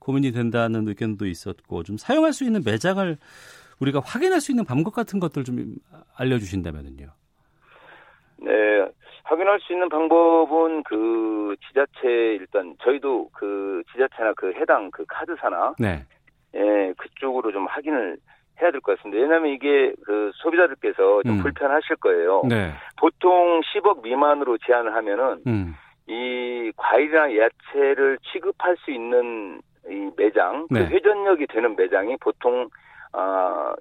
고민이 0.00 0.32
된다는 0.32 0.88
의견도 0.88 1.26
있었고 1.26 1.84
좀 1.84 1.96
사용할 1.96 2.32
수 2.32 2.44
있는 2.44 2.62
매장을 2.64 3.16
우리가 3.78 4.00
확인할 4.00 4.40
수 4.40 4.50
있는 4.50 4.64
방법 4.64 4.94
같은 4.94 5.20
것들 5.20 5.44
좀 5.44 5.76
알려 6.16 6.38
주신다면은요. 6.38 7.06
네, 8.44 8.86
확인할 9.24 9.60
수 9.60 9.72
있는 9.72 9.88
방법은 9.88 10.82
그 10.82 11.54
지자체 11.68 12.08
일단 12.40 12.74
저희도 12.82 13.30
그 13.32 13.82
지자체나 13.92 14.32
그 14.36 14.52
해당 14.54 14.90
그 14.90 15.04
카드사나 15.08 15.74
네. 15.78 16.04
예, 16.54 16.92
그쪽으로 16.96 17.52
좀 17.52 17.66
확인을 17.66 18.16
해야 18.60 18.70
될 18.70 18.80
것 18.80 18.96
같습니다. 18.98 19.22
왜냐하면 19.22 19.50
이게 19.52 19.92
그 20.04 20.30
소비자들께서 20.34 21.22
좀 21.22 21.38
음. 21.38 21.42
불편하실 21.42 21.96
거예요. 21.96 22.42
네. 22.48 22.72
보통 22.98 23.60
10억 23.60 24.02
미만으로 24.02 24.58
제한을 24.58 24.94
하면은 24.94 25.38
음. 25.46 25.74
이 26.06 26.70
과일이나 26.76 27.28
야채를 27.36 28.18
취급할 28.32 28.76
수 28.78 28.90
있는 28.90 29.60
이 29.88 30.10
매장, 30.16 30.66
네. 30.70 30.80
그 30.80 30.94
회전력이 30.94 31.46
되는 31.46 31.74
매장이 31.76 32.16
보통 32.20 32.68
아 33.12 33.74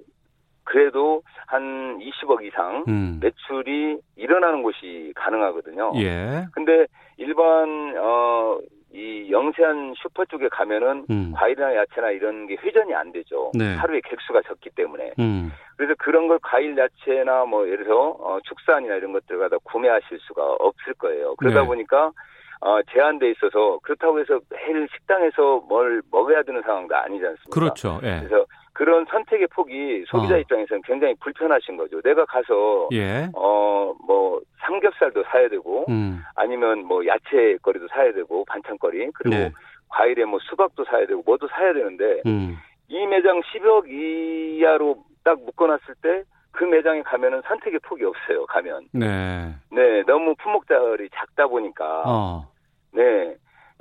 그래도 0.71 1.21
한 1.47 1.99
20억 1.99 2.45
이상 2.45 2.85
음. 2.87 3.19
매출이 3.21 3.97
일어나는 4.15 4.63
곳이 4.63 5.11
가능하거든요. 5.17 5.91
예. 5.97 6.45
근데 6.53 6.87
일반 7.17 7.93
어 7.97 8.59
이 8.93 9.31
영세한 9.31 9.93
슈퍼 9.95 10.25
쪽에 10.25 10.49
가면은 10.49 11.05
음. 11.09 11.31
과일이나 11.33 11.75
야채나 11.75 12.11
이런 12.11 12.45
게 12.45 12.57
회전이 12.61 12.93
안 12.93 13.11
되죠. 13.13 13.51
네. 13.53 13.75
하루에 13.75 14.01
객수가 14.03 14.41
적기 14.45 14.69
때문에. 14.71 15.13
음. 15.17 15.51
그래서 15.77 15.95
그런 15.97 16.27
걸 16.27 16.39
과일 16.43 16.77
야채나 16.77 17.45
뭐 17.45 17.65
예를 17.67 17.85
들어 17.85 18.17
어, 18.19 18.39
축산이나 18.43 18.95
이런 18.95 19.13
것들 19.13 19.37
갖다 19.39 19.57
구매하실 19.63 20.19
수가 20.19 20.43
없을 20.59 20.93
거예요. 20.95 21.35
그러다 21.35 21.61
네. 21.61 21.67
보니까 21.67 22.11
어, 22.61 22.79
제한돼 22.91 23.31
있어서 23.31 23.79
그렇다고 23.81 24.19
해서 24.19 24.39
매일 24.49 24.87
식당에서 24.93 25.63
뭘 25.67 26.01
먹어야 26.11 26.43
되는 26.43 26.61
상황도 26.61 26.95
아니지 26.95 27.25
않습니까? 27.25 27.49
그렇죠. 27.51 27.99
예. 28.03 28.19
그래서 28.19 28.45
그런 28.73 29.05
선택의 29.09 29.47
폭이 29.47 30.05
소비자 30.07 30.35
어. 30.35 30.37
입장에서는 30.37 30.83
굉장히 30.83 31.15
불편하신 31.15 31.75
거죠. 31.75 31.99
내가 32.01 32.23
가서 32.25 32.87
예. 32.93 33.29
어뭐 33.33 34.41
삼겹살도 34.59 35.23
사야 35.23 35.49
되고 35.49 35.85
음. 35.89 36.21
아니면 36.35 36.85
뭐 36.85 37.05
야채거리도 37.05 37.87
사야 37.89 38.13
되고 38.13 38.45
반찬거리 38.45 39.09
그리고 39.15 39.35
네. 39.35 39.51
과일에 39.89 40.23
뭐 40.25 40.39
수박도 40.39 40.85
사야 40.85 41.05
되고 41.07 41.23
뭐도 41.25 41.47
사야 41.47 41.73
되는데 41.73 42.21
음. 42.27 42.57
이 42.87 43.05
매장 43.07 43.41
10억 43.41 43.89
이하로 43.89 45.03
딱 45.23 45.39
묶어놨을 45.43 45.95
때 46.01 46.23
그 46.51 46.63
매장에 46.63 47.01
가면은 47.03 47.41
선택의 47.47 47.79
폭이 47.83 48.03
없어요. 48.03 48.45
가면 48.45 48.87
네. 48.93 49.53
네 49.71 50.03
너무 50.03 50.35
품목달이 50.35 51.09
작다 51.13 51.47
보니까 51.47 52.03
어. 52.05 52.47
네 52.93 53.35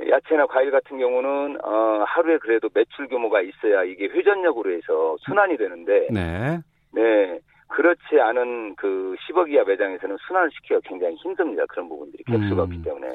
야채나 0.09 0.47
과일 0.47 0.71
같은 0.71 0.99
경우는 0.99 1.59
어 1.65 2.05
하루에 2.07 2.39
그래도 2.39 2.69
매출 2.73 3.09
규모가 3.09 3.43
있어야 3.43 3.85
이게 3.85 4.07
회전력으로 4.07 4.73
해서 4.73 5.17
순환이 5.21 5.57
되는데 5.57 6.09
네. 6.11 6.61
네 6.93 7.41
그렇지 7.69 8.21
않은 8.21 8.75
그 8.77 9.15
10억 9.27 9.51
이하 9.51 9.65
매장에서는 9.65 10.17
순환을 10.27 10.51
시키기가 10.53 10.81
굉장히 10.85 11.15
힘듭니다. 11.17 11.65
그런 11.69 11.89
부분들이 11.89 12.23
객수가 12.25 12.55
음. 12.55 12.61
없기 12.61 12.83
때문에 12.83 13.09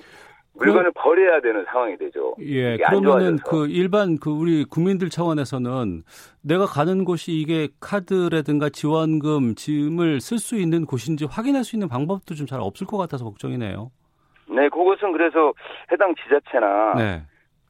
물건을 0.58 0.92
버려야 0.96 1.42
되는 1.42 1.66
상황이 1.66 1.98
되죠. 1.98 2.36
예, 2.42 2.78
그러면은. 2.78 3.38
그 3.46 3.68
일반 3.68 4.18
그 4.18 4.30
우리 4.30 4.64
국민들 4.64 5.10
차원에서는 5.10 6.04
내가 6.42 6.66
가는 6.66 7.04
곳이 7.04 7.34
이게 7.34 7.68
카드라든가 7.80 8.70
지원금, 8.70 9.56
짐을 9.56 10.22
쓸 10.22 10.38
수 10.38 10.56
있는 10.56 10.86
곳인지 10.86 11.26
확인할 11.26 11.64
수 11.64 11.76
있는 11.76 11.88
방법도 11.90 12.34
좀 12.36 12.46
잘 12.46 12.60
없을 12.62 12.86
것 12.86 12.98
같아서 12.98 13.26
걱정이네요. 13.26 13.90
네, 14.50 14.70
그것은 14.70 15.12
그래서 15.12 15.52
해당 15.92 16.14
지자체나 16.16 16.94
네. 16.96 17.24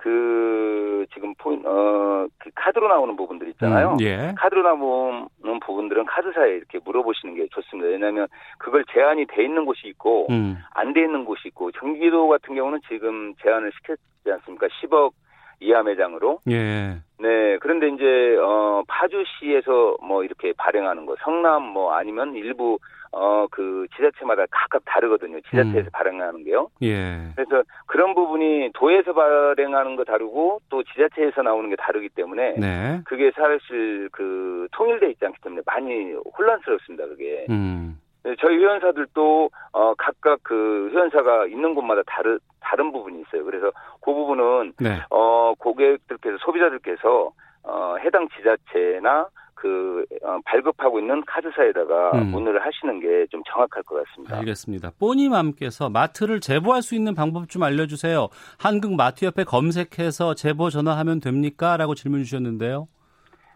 그 0.06 1.04
지금 1.16 1.34
포인 1.40 1.66
어그 1.66 2.52
카드로 2.54 2.88
나오는 2.88 3.16
부분들 3.16 3.50
있잖아요. 3.50 3.94
음, 3.94 4.02
예. 4.02 4.36
카드로 4.38 4.62
나오는 4.62 5.60
부분들은 5.66 6.06
카드사에 6.06 6.52
이렇게 6.58 6.78
물어보시는 6.86 7.34
게 7.34 7.48
좋습니다. 7.48 7.90
왜냐하면 7.90 8.28
그걸 8.60 8.86
제한이 8.94 9.26
돼 9.26 9.44
있는 9.44 9.66
곳이 9.66 9.88
있고 9.88 10.28
음. 10.30 10.60
안돼 10.76 11.02
있는 11.02 11.26
곳이 11.26 11.48
있고 11.48 11.72
경기도 11.74 12.28
같은 12.28 12.54
경우는 12.54 12.82
지금 12.88 13.34
제한을 13.42 13.72
시켰지 13.78 14.32
않습니까? 14.32 14.68
10억 14.68 15.14
이하 15.60 15.84
매장으로. 15.84 16.40
예. 16.50 16.98
네, 17.18 17.58
그런데 17.62 17.88
이제 17.90 18.38
어 18.38 18.84
파주시에서 18.88 19.98
뭐 20.02 20.24
이렇게 20.24 20.54
발행하는 20.58 21.06
거, 21.06 21.16
성남 21.24 21.64
뭐 21.64 21.94
아니면 21.94 22.36
일부 22.36 22.78
어 23.12 23.46
그 23.52 23.88
지자체마다 23.96 24.46
각각 24.52 24.82
다르거든요. 24.86 25.40
지자체에서 25.42 25.88
음. 25.88 25.92
발행하는 25.94 26.44
게요. 26.44 26.70
예. 26.84 27.30
그래서 27.36 27.64
그런 27.86 28.14
부분이 28.14 28.72
도에서 28.74 29.14
발행하는 29.14 29.96
거 29.96 30.04
다르고 30.04 30.60
또 30.70 30.84
지자체에서 30.84 31.42
나오는 31.42 31.70
게 31.70 31.76
다르기 31.78 32.10
때문에 32.10 32.56
네. 32.58 33.02
그게 33.06 33.32
사실 33.36 34.10
그 34.12 34.68
통일돼 34.74 35.12
있지 35.12 35.26
않기 35.26 35.40
때문에 35.42 35.62
많이 35.66 36.14
혼란스럽습니다. 36.38 37.08
그게 37.08 37.46
음. 37.50 37.98
네, 38.26 38.36
저희 38.42 38.58
회원사들도 38.58 39.50
어 39.74 39.94
각각 39.98 40.40
그 40.44 40.90
회원사가 40.92 41.46
있는 41.46 41.76
곳마다 41.76 42.02
다르 42.08 42.40
다른 42.60 42.92
부분이 42.92 43.22
있어요. 43.22 43.46
그래서 43.46 43.72
그 44.02 44.12
부분은 44.14 44.74
네. 44.80 45.00
어 45.12 45.54
고객들께서 45.60 46.38
소비자들께서 46.40 47.32
어 47.64 47.96
해당 48.04 48.28
지자체나 48.30 49.28
그 49.54 50.06
어, 50.24 50.38
발급하고 50.46 51.00
있는 51.00 51.24
카드사에다가 51.26 52.12
음. 52.16 52.32
문의를 52.32 52.66
하시는 52.66 53.00
게 53.00 53.16
좀 53.32 53.42
정확할 53.52 53.84
것 53.84 54.04
같습니다. 54.06 54.38
알겠습니다. 54.38 54.92
뽀니맘께서 55.00 55.90
마트를 55.90 56.40
제보할 56.40 56.82
수 56.82 56.96
있는 56.96 57.16
방법 57.16 57.50
좀 57.50 57.64
알려주세요. 57.64 58.28
한국 58.60 58.96
마트협회 58.96 59.44
검색해서 59.46 60.36
제보 60.36 60.70
전화하면 60.70 61.20
됩니까? 61.20 61.78
라고 61.78 61.96
질문 61.96 62.24
주셨는데요. 62.24 62.88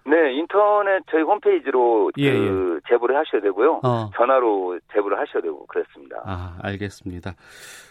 네, 0.05 0.33
인터넷 0.33 1.03
저희 1.11 1.21
홈페이지로 1.21 2.11
예, 2.17 2.31
그 2.31 2.79
제보를 2.87 3.15
하셔야 3.17 3.41
되고요. 3.41 3.81
어. 3.83 4.09
전화로 4.15 4.79
제보를 4.93 5.19
하셔야 5.19 5.41
되고 5.41 5.65
그렇습니다. 5.67 6.21
아, 6.25 6.57
알겠습니다. 6.61 7.33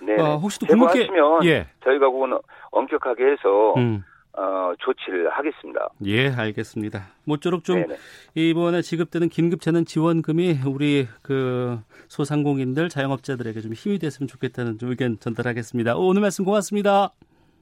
네. 0.03 0.21
어, 0.21 0.37
혹시 0.37 0.59
또 0.61 0.67
궁극해 0.67 1.07
제보하시면 1.07 1.45
예. 1.45 1.67
저희가 1.85 2.11
그거는 2.11 2.39
엄격하게 2.71 3.33
해서 3.33 3.75
음. 3.77 4.03
어, 4.39 4.73
조치를 4.79 5.31
하겠습니다. 5.31 5.89
예, 6.07 6.31
알겠습니다. 6.31 7.09
모쪼록 7.25 7.65
좀 7.65 7.81
네네. 7.81 7.97
이번에 8.37 8.83
지급되는 8.83 9.29
긴급 9.29 9.61
재난 9.61 9.85
지원금이 9.85 10.61
우리 10.67 11.09
그 11.23 11.79
소상공인들, 12.07 12.89
자영업자들에게 12.89 13.61
좀 13.61 13.73
힘이 13.73 13.99
됐으면 13.99 14.29
좋겠다는 14.29 14.79
좀 14.79 14.91
의견 14.91 15.19
전달하겠습니다. 15.19 15.97
오늘 15.97 16.23
말씀 16.23 16.45
고맙습니다. 16.45 17.11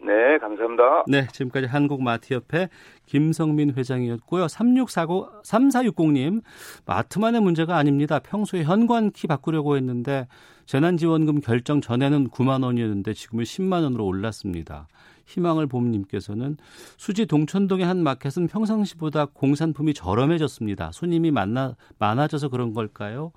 네, 0.01 0.39
감사합니다. 0.39 1.05
네, 1.09 1.27
지금까지 1.33 1.67
한국마트협회 1.67 2.69
김성민 3.07 3.75
회장이었고요. 3.75 4.49
3649, 4.49 5.43
3460님, 5.43 6.43
마트만의 6.85 7.41
문제가 7.41 7.77
아닙니다. 7.77 8.19
평소에 8.19 8.63
현관키 8.63 9.27
바꾸려고 9.27 9.77
했는데 9.77 10.29
재난지원금 10.67 11.41
결정 11.41 11.81
전에는 11.81 12.29
9만 12.29 12.65
원이었는데 12.65 13.15
지금은 13.15 13.45
10만 13.45 13.83
원으로 13.85 14.05
올랐습니다. 14.05 14.89
희망을 15.27 15.67
봄님께서는 15.67 16.57
수지 16.97 17.27
동천동의 17.27 17.85
한 17.85 18.03
마켓은 18.03 18.47
평상시보다 18.47 19.27
공산품이 19.27 19.93
저렴해졌습니다. 19.95 20.93
손님이 20.93 21.33
많나, 21.33 21.75
많아져서 21.99 22.49
그런 22.49 22.73
걸까요? 22.73 23.33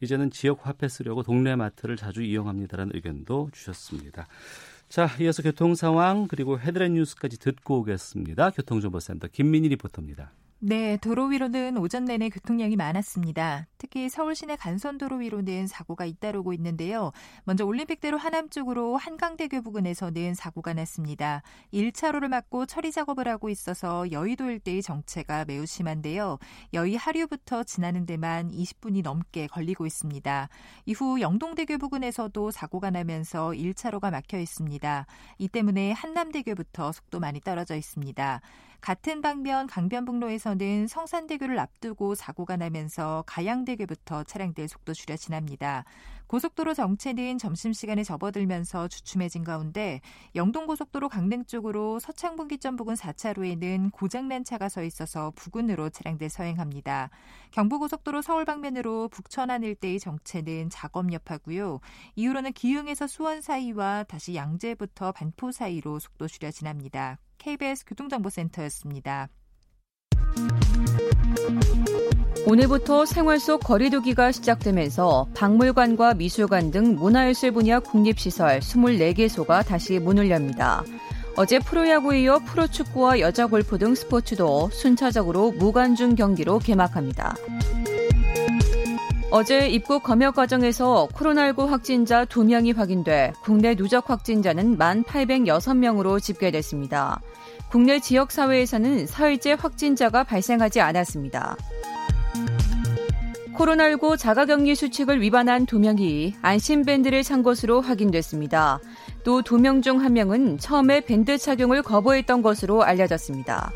이제는 0.00 0.30
지역 0.30 0.66
화폐 0.66 0.88
쓰려고 0.88 1.22
동네 1.22 1.54
마트를 1.54 1.96
자주 1.96 2.22
이용합니다라는 2.22 2.92
의견도 2.94 3.50
주셨습니다. 3.52 4.26
자, 4.88 5.08
이어서 5.20 5.42
교통 5.42 5.74
상황 5.74 6.28
그리고 6.28 6.58
헤드라인 6.58 6.94
뉴스까지 6.94 7.38
듣고 7.38 7.80
오겠습니다. 7.80 8.50
교통정보센터 8.50 9.28
김민희 9.28 9.68
리포터입니다. 9.68 10.32
네, 10.60 10.96
도로 10.96 11.26
위로는 11.26 11.76
오전 11.76 12.06
내내 12.06 12.30
교통량이 12.30 12.76
많았습니다. 12.76 13.66
특히 13.76 14.08
서울 14.08 14.34
시내 14.34 14.56
간선도로 14.56 15.16
위로는 15.16 15.66
사고가 15.66 16.06
잇따르고 16.06 16.54
있는데요. 16.54 17.12
먼저 17.44 17.66
올림픽대로 17.66 18.16
하남 18.16 18.48
쪽으로 18.48 18.96
한강대교 18.96 19.60
부근에서는 19.60 20.32
사고가 20.32 20.72
났습니다. 20.72 21.42
1차로를 21.74 22.28
막고 22.28 22.64
처리 22.64 22.92
작업을 22.92 23.28
하고 23.28 23.50
있어서 23.50 24.10
여의도 24.10 24.48
일대의 24.48 24.80
정체가 24.80 25.44
매우 25.44 25.66
심한데요. 25.66 26.38
여의 26.72 26.96
하류부터 26.96 27.64
지나는 27.64 28.06
데만 28.06 28.50
20분이 28.50 29.02
넘게 29.02 29.48
걸리고 29.48 29.84
있습니다. 29.84 30.48
이후 30.86 31.20
영동대교 31.20 31.76
부근에서도 31.76 32.50
사고가 32.50 32.88
나면서 32.88 33.50
1차로가 33.50 34.10
막혀 34.10 34.38
있습니다. 34.38 35.04
이 35.36 35.48
때문에 35.48 35.92
한남대교부터 35.92 36.92
속도 36.92 37.20
많이 37.20 37.40
떨어져 37.42 37.76
있습니다. 37.76 38.40
같은 38.84 39.22
방면 39.22 39.66
강변북로에서는 39.66 40.88
성산대교를 40.88 41.58
앞두고 41.58 42.14
사고가 42.14 42.58
나면서 42.58 43.24
가양대교부터 43.26 44.24
차량들 44.24 44.68
속도 44.68 44.92
줄여 44.92 45.16
지납니다. 45.16 45.86
고속도로 46.34 46.74
정체는 46.74 47.38
점심시간에 47.38 48.02
접어들면서 48.02 48.88
주춤해진 48.88 49.44
가운데 49.44 50.00
영동고속도로 50.34 51.08
강릉 51.08 51.44
쪽으로 51.44 52.00
서창분기점 52.00 52.74
부근 52.74 52.94
4차로에는 52.94 53.92
고장난 53.92 54.42
차가 54.42 54.68
서 54.68 54.82
있어서 54.82 55.30
부근으로 55.36 55.90
차량들 55.90 56.28
서행합니다. 56.28 57.10
경부고속도로 57.52 58.20
서울 58.20 58.44
방면으로 58.44 59.10
북천안 59.10 59.62
일대의 59.62 60.00
정체는 60.00 60.70
작업 60.70 61.12
여파고요. 61.12 61.78
이후로는 62.16 62.52
기흥에서 62.52 63.06
수원 63.06 63.40
사이와 63.40 64.02
다시 64.02 64.34
양재부터 64.34 65.12
반포 65.12 65.52
사이로 65.52 66.00
속도 66.00 66.26
줄여 66.26 66.50
지납니다. 66.50 67.16
KBS 67.38 67.84
교통정보센터였습니다. 67.84 69.28
오늘부터 72.46 73.06
생활 73.06 73.40
속 73.40 73.60
거리두기가 73.60 74.30
시작되면서 74.30 75.26
박물관과 75.34 76.14
미술관 76.14 76.70
등 76.70 76.94
문화예술 76.94 77.52
분야 77.52 77.80
국립시설 77.80 78.60
24개소가 78.60 79.66
다시 79.66 79.98
문을 79.98 80.30
엽니다. 80.30 80.84
어제 81.36 81.58
프로야구에 81.58 82.22
이어 82.22 82.38
프로축구와 82.40 83.20
여자 83.20 83.46
골프 83.46 83.78
등 83.78 83.94
스포츠도 83.94 84.68
순차적으로 84.72 85.52
무관중 85.52 86.16
경기로 86.16 86.58
개막합니다. 86.58 87.34
어제 89.30 89.66
입국 89.68 90.02
검역 90.02 90.36
과정에서 90.36 91.08
코로나19 91.14 91.66
확진자 91.66 92.26
2명이 92.26 92.76
확인돼 92.76 93.32
국내 93.42 93.74
누적 93.74 94.10
확진자는 94.10 94.78
1,806명으로 94.78 96.22
집계됐습니다. 96.22 97.20
국내 97.70 97.98
지역사회에서는 97.98 99.06
사흘째 99.06 99.56
확진자가 99.58 100.22
발생하지 100.22 100.82
않았습니다. 100.82 101.56
코로나19 103.56 104.18
자가격리 104.18 104.74
수칙을 104.74 105.20
위반한 105.20 105.64
2명이 105.64 106.34
안심밴드를 106.42 107.22
찬 107.22 107.42
것으로 107.42 107.80
확인됐습니다. 107.80 108.80
또 109.22 109.42
2명 109.42 109.82
중 109.82 109.98
1명은 109.98 110.58
처음에 110.60 111.00
밴드 111.00 111.38
착용을 111.38 111.82
거부했던 111.82 112.42
것으로 112.42 112.82
알려졌습니다. 112.82 113.72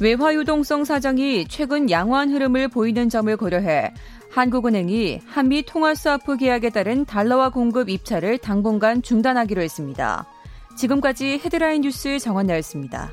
외화 0.00 0.34
유동성 0.34 0.84
사정이 0.84 1.46
최근 1.48 1.90
양호한 1.90 2.30
흐름을 2.30 2.68
보이는 2.68 3.08
점을 3.08 3.34
고려해 3.36 3.92
한국은행이 4.30 5.20
한미 5.26 5.62
통화스와프 5.64 6.38
계약에 6.38 6.70
따른 6.70 7.04
달러화 7.04 7.50
공급 7.50 7.90
입찰을 7.90 8.38
당분간 8.38 9.02
중단하기로 9.02 9.60
했습니다. 9.60 10.26
지금까지 10.76 11.40
헤드라인 11.44 11.82
뉴스 11.82 12.18
정원나였습니다. 12.18 13.12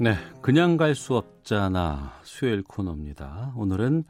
네, 0.00 0.14
그냥 0.40 0.78
갈 0.78 0.94
수 0.94 1.14
없잖아 1.14 2.14
수요일 2.22 2.62
코너입니다. 2.62 3.52
오늘은 3.54 4.04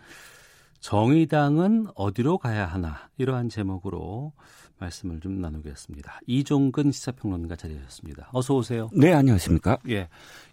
정의당은 0.78 1.88
어디로 1.96 2.38
가야 2.38 2.64
하나 2.64 3.08
이러한 3.18 3.48
제목으로 3.48 4.32
말씀을 4.78 5.18
좀 5.18 5.40
나누겠습니다. 5.40 6.20
이종근 6.28 6.92
시사평론가 6.92 7.56
자리하셨습니다. 7.56 8.30
어서 8.32 8.54
오세요. 8.54 8.88
네, 8.92 9.12
안녕하십니까? 9.12 9.78
예. 9.88 10.08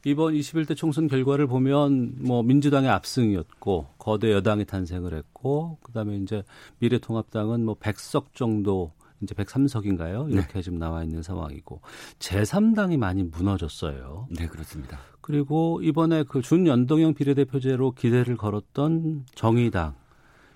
이번 0.05 0.33
21대 0.33 0.75
총선 0.75 1.07
결과를 1.07 1.45
보면 1.45 2.15
뭐 2.17 2.41
민주당의 2.41 2.89
압승이었고 2.89 3.89
거대 3.99 4.31
여당이 4.31 4.65
탄생을 4.65 5.13
했고 5.13 5.77
그다음에 5.83 6.17
이제 6.17 6.41
미래통합당은 6.79 7.63
뭐 7.63 7.75
100석 7.75 8.33
정도 8.33 8.91
이제 9.21 9.33
103석인가요? 9.35 10.31
이렇게 10.31 10.53
네. 10.53 10.61
지금 10.61 10.79
나와 10.79 11.03
있는 11.03 11.21
상황이고 11.21 11.81
제3당이 12.19 12.97
많이 12.97 13.23
무너졌어요. 13.23 14.27
네, 14.31 14.47
그렇습니다. 14.47 14.99
그리고 15.27 15.81
이번에 15.83 16.23
그 16.23 16.41
준연동형 16.41 17.13
비례대표제로 17.13 17.91
기대를 17.91 18.37
걸었던 18.37 19.25
정의당 19.35 19.93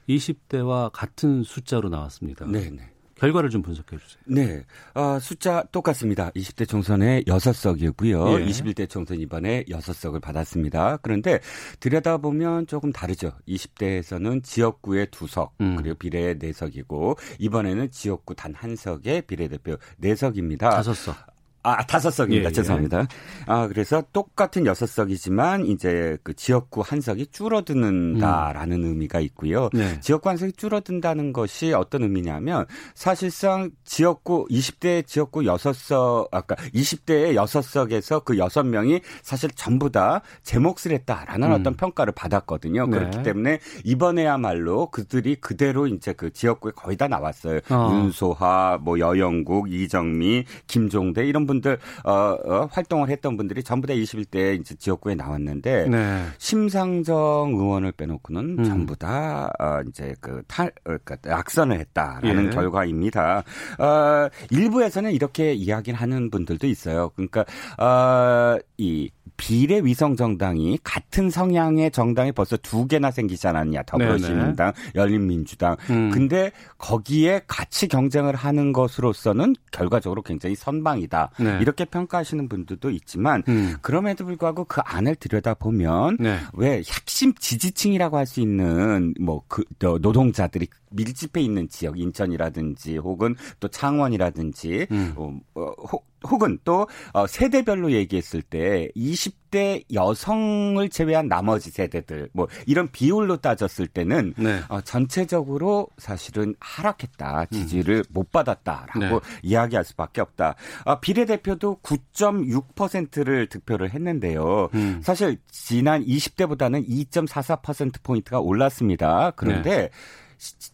20대와 0.07 0.91
같은 0.93 1.43
숫자로 1.43 1.89
나왔습니다. 1.89 2.45
네, 2.45 2.69
네. 2.69 2.89
결과를 3.15 3.49
좀 3.49 3.61
분석해 3.63 3.97
주세요. 3.97 4.23
네. 4.25 4.63
어, 4.93 5.19
숫자 5.19 5.65
똑같습니다. 5.73 6.31
20대 6.31 6.69
총선에 6.69 7.23
6석이었고요. 7.23 8.39
예. 8.39 8.45
21대 8.45 8.89
총선 8.89 9.19
이번에 9.19 9.65
6석을 9.65 10.21
받았습니다. 10.21 10.99
그런데 11.01 11.41
들여다보면 11.81 12.67
조금 12.67 12.93
다르죠. 12.93 13.33
20대에서는 13.49 14.41
지역구에 14.41 15.07
2석, 15.07 15.49
음. 15.59 15.75
그리고 15.75 15.95
비례 15.95 16.33
4석이고 16.33 17.17
이번에는 17.39 17.91
지역구 17.91 18.35
단한 18.35 18.77
석의 18.77 19.23
비례대표 19.23 19.75
4석입니다. 20.01 20.79
5석. 20.79 21.40
아, 21.63 21.85
다섯 21.85 22.11
석입니다. 22.11 22.45
예, 22.45 22.49
예. 22.49 22.53
죄송합니다. 22.53 23.07
아, 23.45 23.67
그래서 23.67 24.03
똑같은 24.13 24.65
여섯 24.65 24.85
석이지만 24.85 25.65
이제 25.67 26.17
그 26.23 26.33
지역구 26.35 26.81
한 26.81 27.01
석이 27.01 27.27
줄어드는다라는 27.27 28.83
음. 28.83 28.87
의미가 28.87 29.19
있고요. 29.21 29.69
네. 29.73 29.99
지역구 29.99 30.29
한 30.29 30.37
석이 30.37 30.53
줄어든다는 30.53 31.33
것이 31.33 31.73
어떤 31.73 32.03
의미냐면 32.03 32.65
사실상 32.95 33.71
지역구 33.83 34.47
20대 34.49 35.05
지역구 35.05 35.45
여섯 35.45 35.73
석 35.73 36.27
아까 36.31 36.55
20대의 36.55 37.35
여섯 37.35 37.61
석에서 37.61 38.21
그 38.21 38.37
여섯 38.37 38.63
명이 38.63 39.01
사실 39.21 39.49
전부 39.51 39.91
다 39.91 40.21
제 40.43 40.59
몫을 40.59 40.91
했다라는 40.91 41.49
음. 41.49 41.53
어떤 41.53 41.75
평가를 41.75 42.13
받았거든요. 42.13 42.87
네. 42.87 42.97
그렇기 42.97 43.23
때문에 43.23 43.59
이번에야말로 43.83 44.87
그들이 44.87 45.35
그대로 45.35 45.87
이제 45.87 46.13
그 46.13 46.31
지역구에 46.31 46.71
거의 46.75 46.97
다 46.97 47.07
나왔어요. 47.07 47.59
어. 47.69 47.89
윤소하, 47.93 48.79
뭐 48.81 48.99
여영국, 48.99 49.71
이정미, 49.71 50.45
김종대 50.67 51.25
이런 51.25 51.45
분들 51.51 51.77
어, 52.03 52.11
어, 52.11 52.69
활동을 52.71 53.09
했던 53.09 53.35
분들이 53.35 53.63
전부 53.63 53.87
다 53.87 53.93
21대 53.93 54.59
이제 54.59 54.75
지역구에 54.75 55.15
나왔는데 55.15 55.89
네. 55.89 56.25
심상정 56.37 57.53
의원을 57.53 57.91
빼놓고는 57.91 58.59
음. 58.59 58.63
전부 58.63 58.95
다 58.95 59.51
어, 59.59 59.81
이제 59.89 60.15
그탈 60.21 60.67
어, 60.85 60.95
그러니까 61.03 61.17
악선을 61.25 61.79
했다라는 61.79 62.45
예. 62.45 62.49
결과입니다. 62.49 63.43
어, 63.79 64.29
일부에서는 64.49 65.11
이렇게 65.11 65.53
이야기를 65.53 65.99
하는 65.99 66.29
분들도 66.29 66.67
있어요. 66.67 67.09
그러니까 67.15 67.45
어, 67.77 68.57
이 68.77 69.09
비례 69.41 69.79
위성 69.79 70.15
정당이 70.15 70.77
같은 70.83 71.31
성향의 71.31 71.89
정당이 71.89 72.31
벌써 72.31 72.57
두 72.57 72.85
개나 72.85 73.09
생기지 73.09 73.47
않았냐. 73.47 73.81
더불어시민당, 73.87 74.71
열린민주당. 74.93 75.77
음. 75.89 76.11
근데 76.11 76.51
거기에 76.77 77.41
같이 77.47 77.87
경쟁을 77.87 78.35
하는 78.35 78.71
것으로서는 78.71 79.55
결과적으로 79.71 80.21
굉장히 80.21 80.55
선방이다. 80.55 81.31
네. 81.43 81.59
이렇게 81.61 81.85
평가하시는 81.85 82.47
분들도 82.49 82.89
있지만 82.89 83.43
음. 83.47 83.75
그럼에도 83.81 84.25
불구하고 84.25 84.65
그 84.65 84.81
안을 84.83 85.15
들여다보면 85.15 86.17
네. 86.19 86.39
왜 86.53 86.77
핵심 86.77 87.33
지지층이라고 87.35 88.17
할 88.17 88.25
수 88.25 88.39
있는 88.39 89.13
뭐 89.19 89.41
그 89.47 89.63
노동자들이 89.79 90.67
밀집해 90.91 91.41
있는 91.41 91.67
지역 91.67 91.99
인천이라든지 91.99 92.97
혹은 92.97 93.35
또 93.59 93.67
창원이라든지 93.67 94.87
음. 94.91 95.13
어, 95.17 95.37
어 95.55 95.97
혹은 96.29 96.59
또 96.63 96.87
어, 97.13 97.27
세대별로 97.27 97.91
얘기했을 97.91 98.41
때 98.41 98.89
20대 98.95 99.83
여성을 99.93 100.87
제외한 100.89 101.27
나머지 101.27 101.71
세대들 101.71 102.29
뭐 102.33 102.47
이런 102.67 102.89
비율로 102.91 103.37
따졌을 103.37 103.87
때는 103.87 104.33
네. 104.37 104.61
어, 104.69 104.81
전체적으로 104.81 105.87
사실은 105.97 106.55
하락했다 106.59 107.45
지지를 107.45 107.97
음. 107.97 108.03
못 108.11 108.31
받았다라고 108.31 108.99
네. 108.99 109.19
이야기할 109.43 109.83
수밖에 109.83 110.21
없다. 110.21 110.55
어, 110.85 110.99
비례대표도 110.99 111.79
9.6%를 111.81 113.47
득표를 113.47 113.91
했는데요. 113.91 114.69
음. 114.73 115.01
사실 115.03 115.37
지난 115.49 116.05
20대보다는 116.05 116.87
2.44% 116.87 118.03
포인트가 118.03 118.39
올랐습니다. 118.39 119.31
그런데 119.35 119.69
네. 119.69 119.89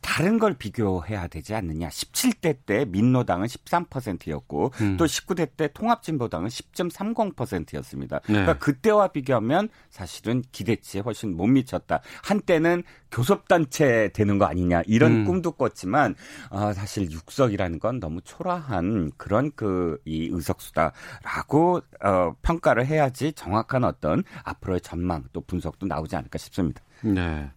다른 0.01 0.39
걸 0.39 0.53
비교해야 0.53 1.27
되지 1.27 1.53
않느냐. 1.53 1.89
17대 1.89 2.57
때 2.65 2.85
민노당은 2.85 3.47
13%였고 3.47 4.71
음. 4.81 4.97
또 4.97 5.05
19대 5.05 5.49
때 5.55 5.69
통합진보당은 5.73 6.47
10.30%였습니다. 6.47 8.19
네. 8.21 8.27
그러니까 8.27 8.57
그때와 8.57 9.09
비교하면 9.09 9.69
사실은 9.89 10.41
기대치에 10.51 11.01
훨씬 11.01 11.35
못 11.35 11.47
미쳤다. 11.47 12.01
한때는 12.23 12.83
교섭단체 13.11 14.11
되는 14.13 14.37
거 14.37 14.45
아니냐 14.45 14.81
이런 14.85 15.11
음. 15.11 15.25
꿈도 15.25 15.51
꿨지만 15.51 16.15
어, 16.49 16.73
사실 16.73 17.09
육석이라는 17.11 17.79
건 17.79 17.99
너무 17.99 18.21
초라한 18.21 19.11
그런 19.17 19.51
그 19.51 19.97
이 20.05 20.29
의석수다라고 20.31 21.81
어, 22.03 22.35
평가를 22.41 22.85
해야지 22.85 23.33
정확한 23.33 23.83
어떤 23.83 24.23
앞으로의 24.43 24.81
전망 24.81 25.23
또 25.33 25.41
분석도 25.41 25.85
나오지 25.85 26.15
않을까 26.15 26.37
싶습니다. 26.37 26.81
네. 27.01 27.49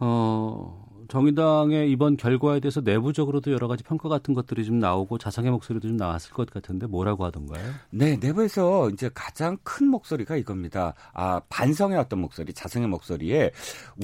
어, 0.00 0.91
정의당의 1.12 1.90
이번 1.90 2.16
결과에 2.16 2.58
대해서 2.58 2.80
내부적으로도 2.80 3.52
여러 3.52 3.68
가지 3.68 3.84
평가 3.84 4.08
같은 4.08 4.32
것들이 4.32 4.64
좀 4.64 4.78
나오고 4.78 5.18
자성의 5.18 5.50
목소리도 5.50 5.88
좀 5.88 5.98
나왔을 5.98 6.32
것 6.32 6.48
같은데 6.48 6.86
뭐라고 6.86 7.26
하던가요? 7.26 7.62
네, 7.90 8.16
내부에서 8.16 8.88
이제 8.88 9.10
가장 9.12 9.58
큰 9.62 9.88
목소리가 9.88 10.36
이겁니다. 10.36 10.94
아, 11.12 11.42
반성의 11.50 11.98
어떤 11.98 12.20
목소리, 12.20 12.54
자성의 12.54 12.88
목소리에 12.88 13.50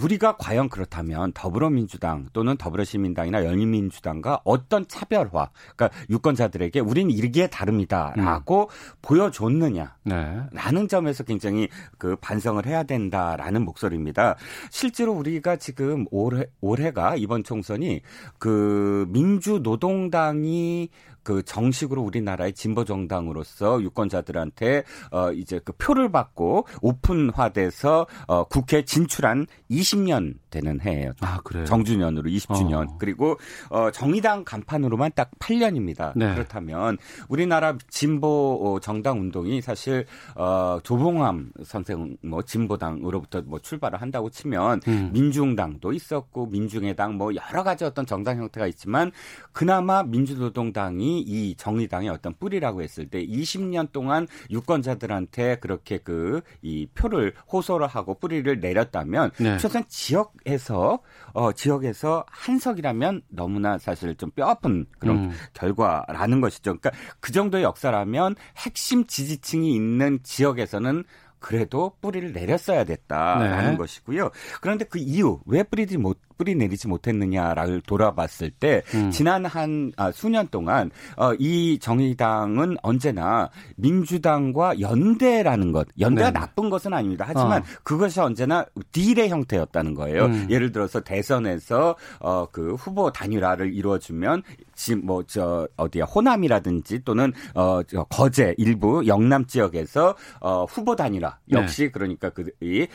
우리가 0.03 0.37
과연 0.37 0.69
그렇다면 0.69 1.33
더불어민주당 1.33 2.27
또는 2.35 2.59
더불어시민당이나 2.59 3.43
열린민주당과 3.43 4.43
어떤 4.45 4.87
차별화, 4.87 5.49
그러니까 5.77 5.91
유권자들에게 6.11 6.81
우린 6.81 7.11
이게 7.11 7.47
다릅니다라고 7.47 8.65
음. 8.65 8.93
보여줬느냐. 9.01 9.97
네. 10.05 10.43
라는 10.53 10.89
점에서 10.89 11.25
굉장히 11.25 11.69
그 11.97 12.17
반성을 12.17 12.67
해야 12.67 12.83
된다라는 12.83 13.65
목소리입니다. 13.65 14.37
실제로 14.69 15.15
우리가 15.15 15.57
지금 15.57 16.05
올해 16.11 16.45
올해가 16.61 16.98
이번 17.17 17.45
총선이 17.45 18.01
그 18.39 19.07
민주노동당이 19.11 20.89
그 21.29 21.43
정식으로 21.43 22.01
우리나라의 22.01 22.55
진보 22.55 22.87
정당으로서 22.87 23.83
유권자들한테 23.83 24.85
어 25.11 25.31
이제 25.31 25.61
그 25.63 25.75
표를 25.75 26.11
받고 26.11 26.67
오픈화돼서 26.81 28.07
어 28.27 28.45
국회 28.45 28.83
진출한 28.83 29.47
20년 29.71 30.37
되는 30.49 30.81
해예요. 30.81 31.13
아, 31.21 31.39
그래요? 31.45 31.67
정주년으로 31.67 32.31
20주년. 32.31 32.89
어. 32.89 32.97
그리고 32.99 33.37
어 33.69 33.91
정의당 33.91 34.45
간판으로만 34.45 35.11
딱 35.15 35.31
8년입니다. 35.39 36.13
네. 36.17 36.33
그렇다면 36.33 36.97
우리나라 37.29 37.77
진보 37.91 38.59
어, 38.63 38.81
정당 38.81 39.21
운동이 39.21 39.61
사실 39.61 40.07
어 40.35 40.79
조봉암 40.83 41.53
선생 41.63 42.17
뭐 42.23 42.41
진보당으로부터 42.41 43.43
뭐 43.43 43.59
출발을 43.59 44.01
한다고 44.01 44.31
치면 44.31 44.81
음. 44.89 45.11
민중당도 45.13 45.93
있었고 45.93 46.47
민중의당 46.47 47.17
뭐 47.19 47.33
여러 47.35 47.63
가지 47.63 47.85
어떤 47.85 48.07
정당 48.07 48.39
형태가 48.39 48.67
있지만 48.69 49.13
그나마 49.53 50.03
민주노동당이 50.03 51.18
이 51.19 51.55
정의당의 51.57 52.09
어떤 52.11 52.35
뿌리라고 52.35 52.83
했을 52.83 53.09
때 53.09 53.25
20년 53.25 53.93
동안 53.93 54.27
유권자들한테 54.51 55.57
그렇게 55.61 55.99
그 55.99 56.43
이 56.63 56.87
표를 56.95 57.35
호소를 57.53 57.87
하고 57.87 58.15
뿌리를 58.19 58.61
내렸다면 58.61 59.31
네. 59.39 59.57
최소한 59.59 59.85
지역에서 59.89 61.01
어 61.33 61.53
지역에서 61.53 62.25
한석이라면 62.31 63.23
너무나 63.29 63.79
사실 63.79 64.15
좀 64.17 64.31
뼈아픈 64.31 64.87
그런 64.99 65.17
음. 65.17 65.31
결과라는 65.55 66.41
것이죠. 66.41 66.79
그러니까 66.79 66.91
그 67.21 67.33
정도의 67.33 67.65
역사라면 67.65 68.37
핵심 68.57 69.07
지지층이 69.07 69.75
있는 69.75 70.21
지역에서는 70.23 71.05
그래도 71.39 71.93
뿌리를 72.01 72.33
내렸어야 72.33 72.85
됐다라는 72.85 73.73
네. 73.73 73.77
것이고요. 73.77 74.31
그런데 74.61 74.85
그 74.85 74.99
이유 74.99 75.41
왜 75.47 75.63
뿌리지 75.63 75.97
못 75.97 76.19
뿌리 76.39 76.55
내리지 76.55 76.89
못했느냐를 76.89 77.81
돌아봤을 77.83 78.51
때 78.51 78.83
음. 78.95 79.11
지난 79.11 79.45
한 79.45 79.93
아, 79.97 80.11
수년 80.13 80.49
동안 80.49 80.91
어, 81.17 81.35
이 81.39 81.79
정의당은 81.81 82.77
언제나 82.83 83.51
민주당과 83.77 84.81
연대라는 84.81 85.73
것 85.73 85.89
연대가 85.99 86.31
네. 86.31 86.41
나쁜 86.41 86.71
것은 86.71 86.95
아닙니다. 86.95 87.25
하지만 87.27 87.63
어. 87.63 87.65
그것이 87.83 88.21
언제나 88.21 88.65
딜의 88.93 89.29
형태였다는 89.29 89.95
거예요. 89.95 90.27
음. 90.27 90.47
예를 90.51 90.73
들어서 90.73 91.01
대선에서 91.01 91.97
어, 92.21 92.47
그 92.51 92.75
후보 92.75 93.11
단일화를 93.11 93.75
이루어주면 93.75 94.43
지금 94.75 95.07
뭐저 95.07 95.69
어디야 95.77 96.05
호남이라든지 96.05 97.05
또는 97.05 97.33
어, 97.55 97.83
저 97.83 98.05
거제 98.05 98.55
일부 98.59 99.07
영남 99.07 99.47
지역에서 99.47 100.15
어, 100.41 100.65
후보 100.65 100.95
단일화 100.95 101.39
역시 101.51 101.85
네. 101.85 101.91
그러니까 101.91 102.31
그 102.31 102.45
이 102.61 102.87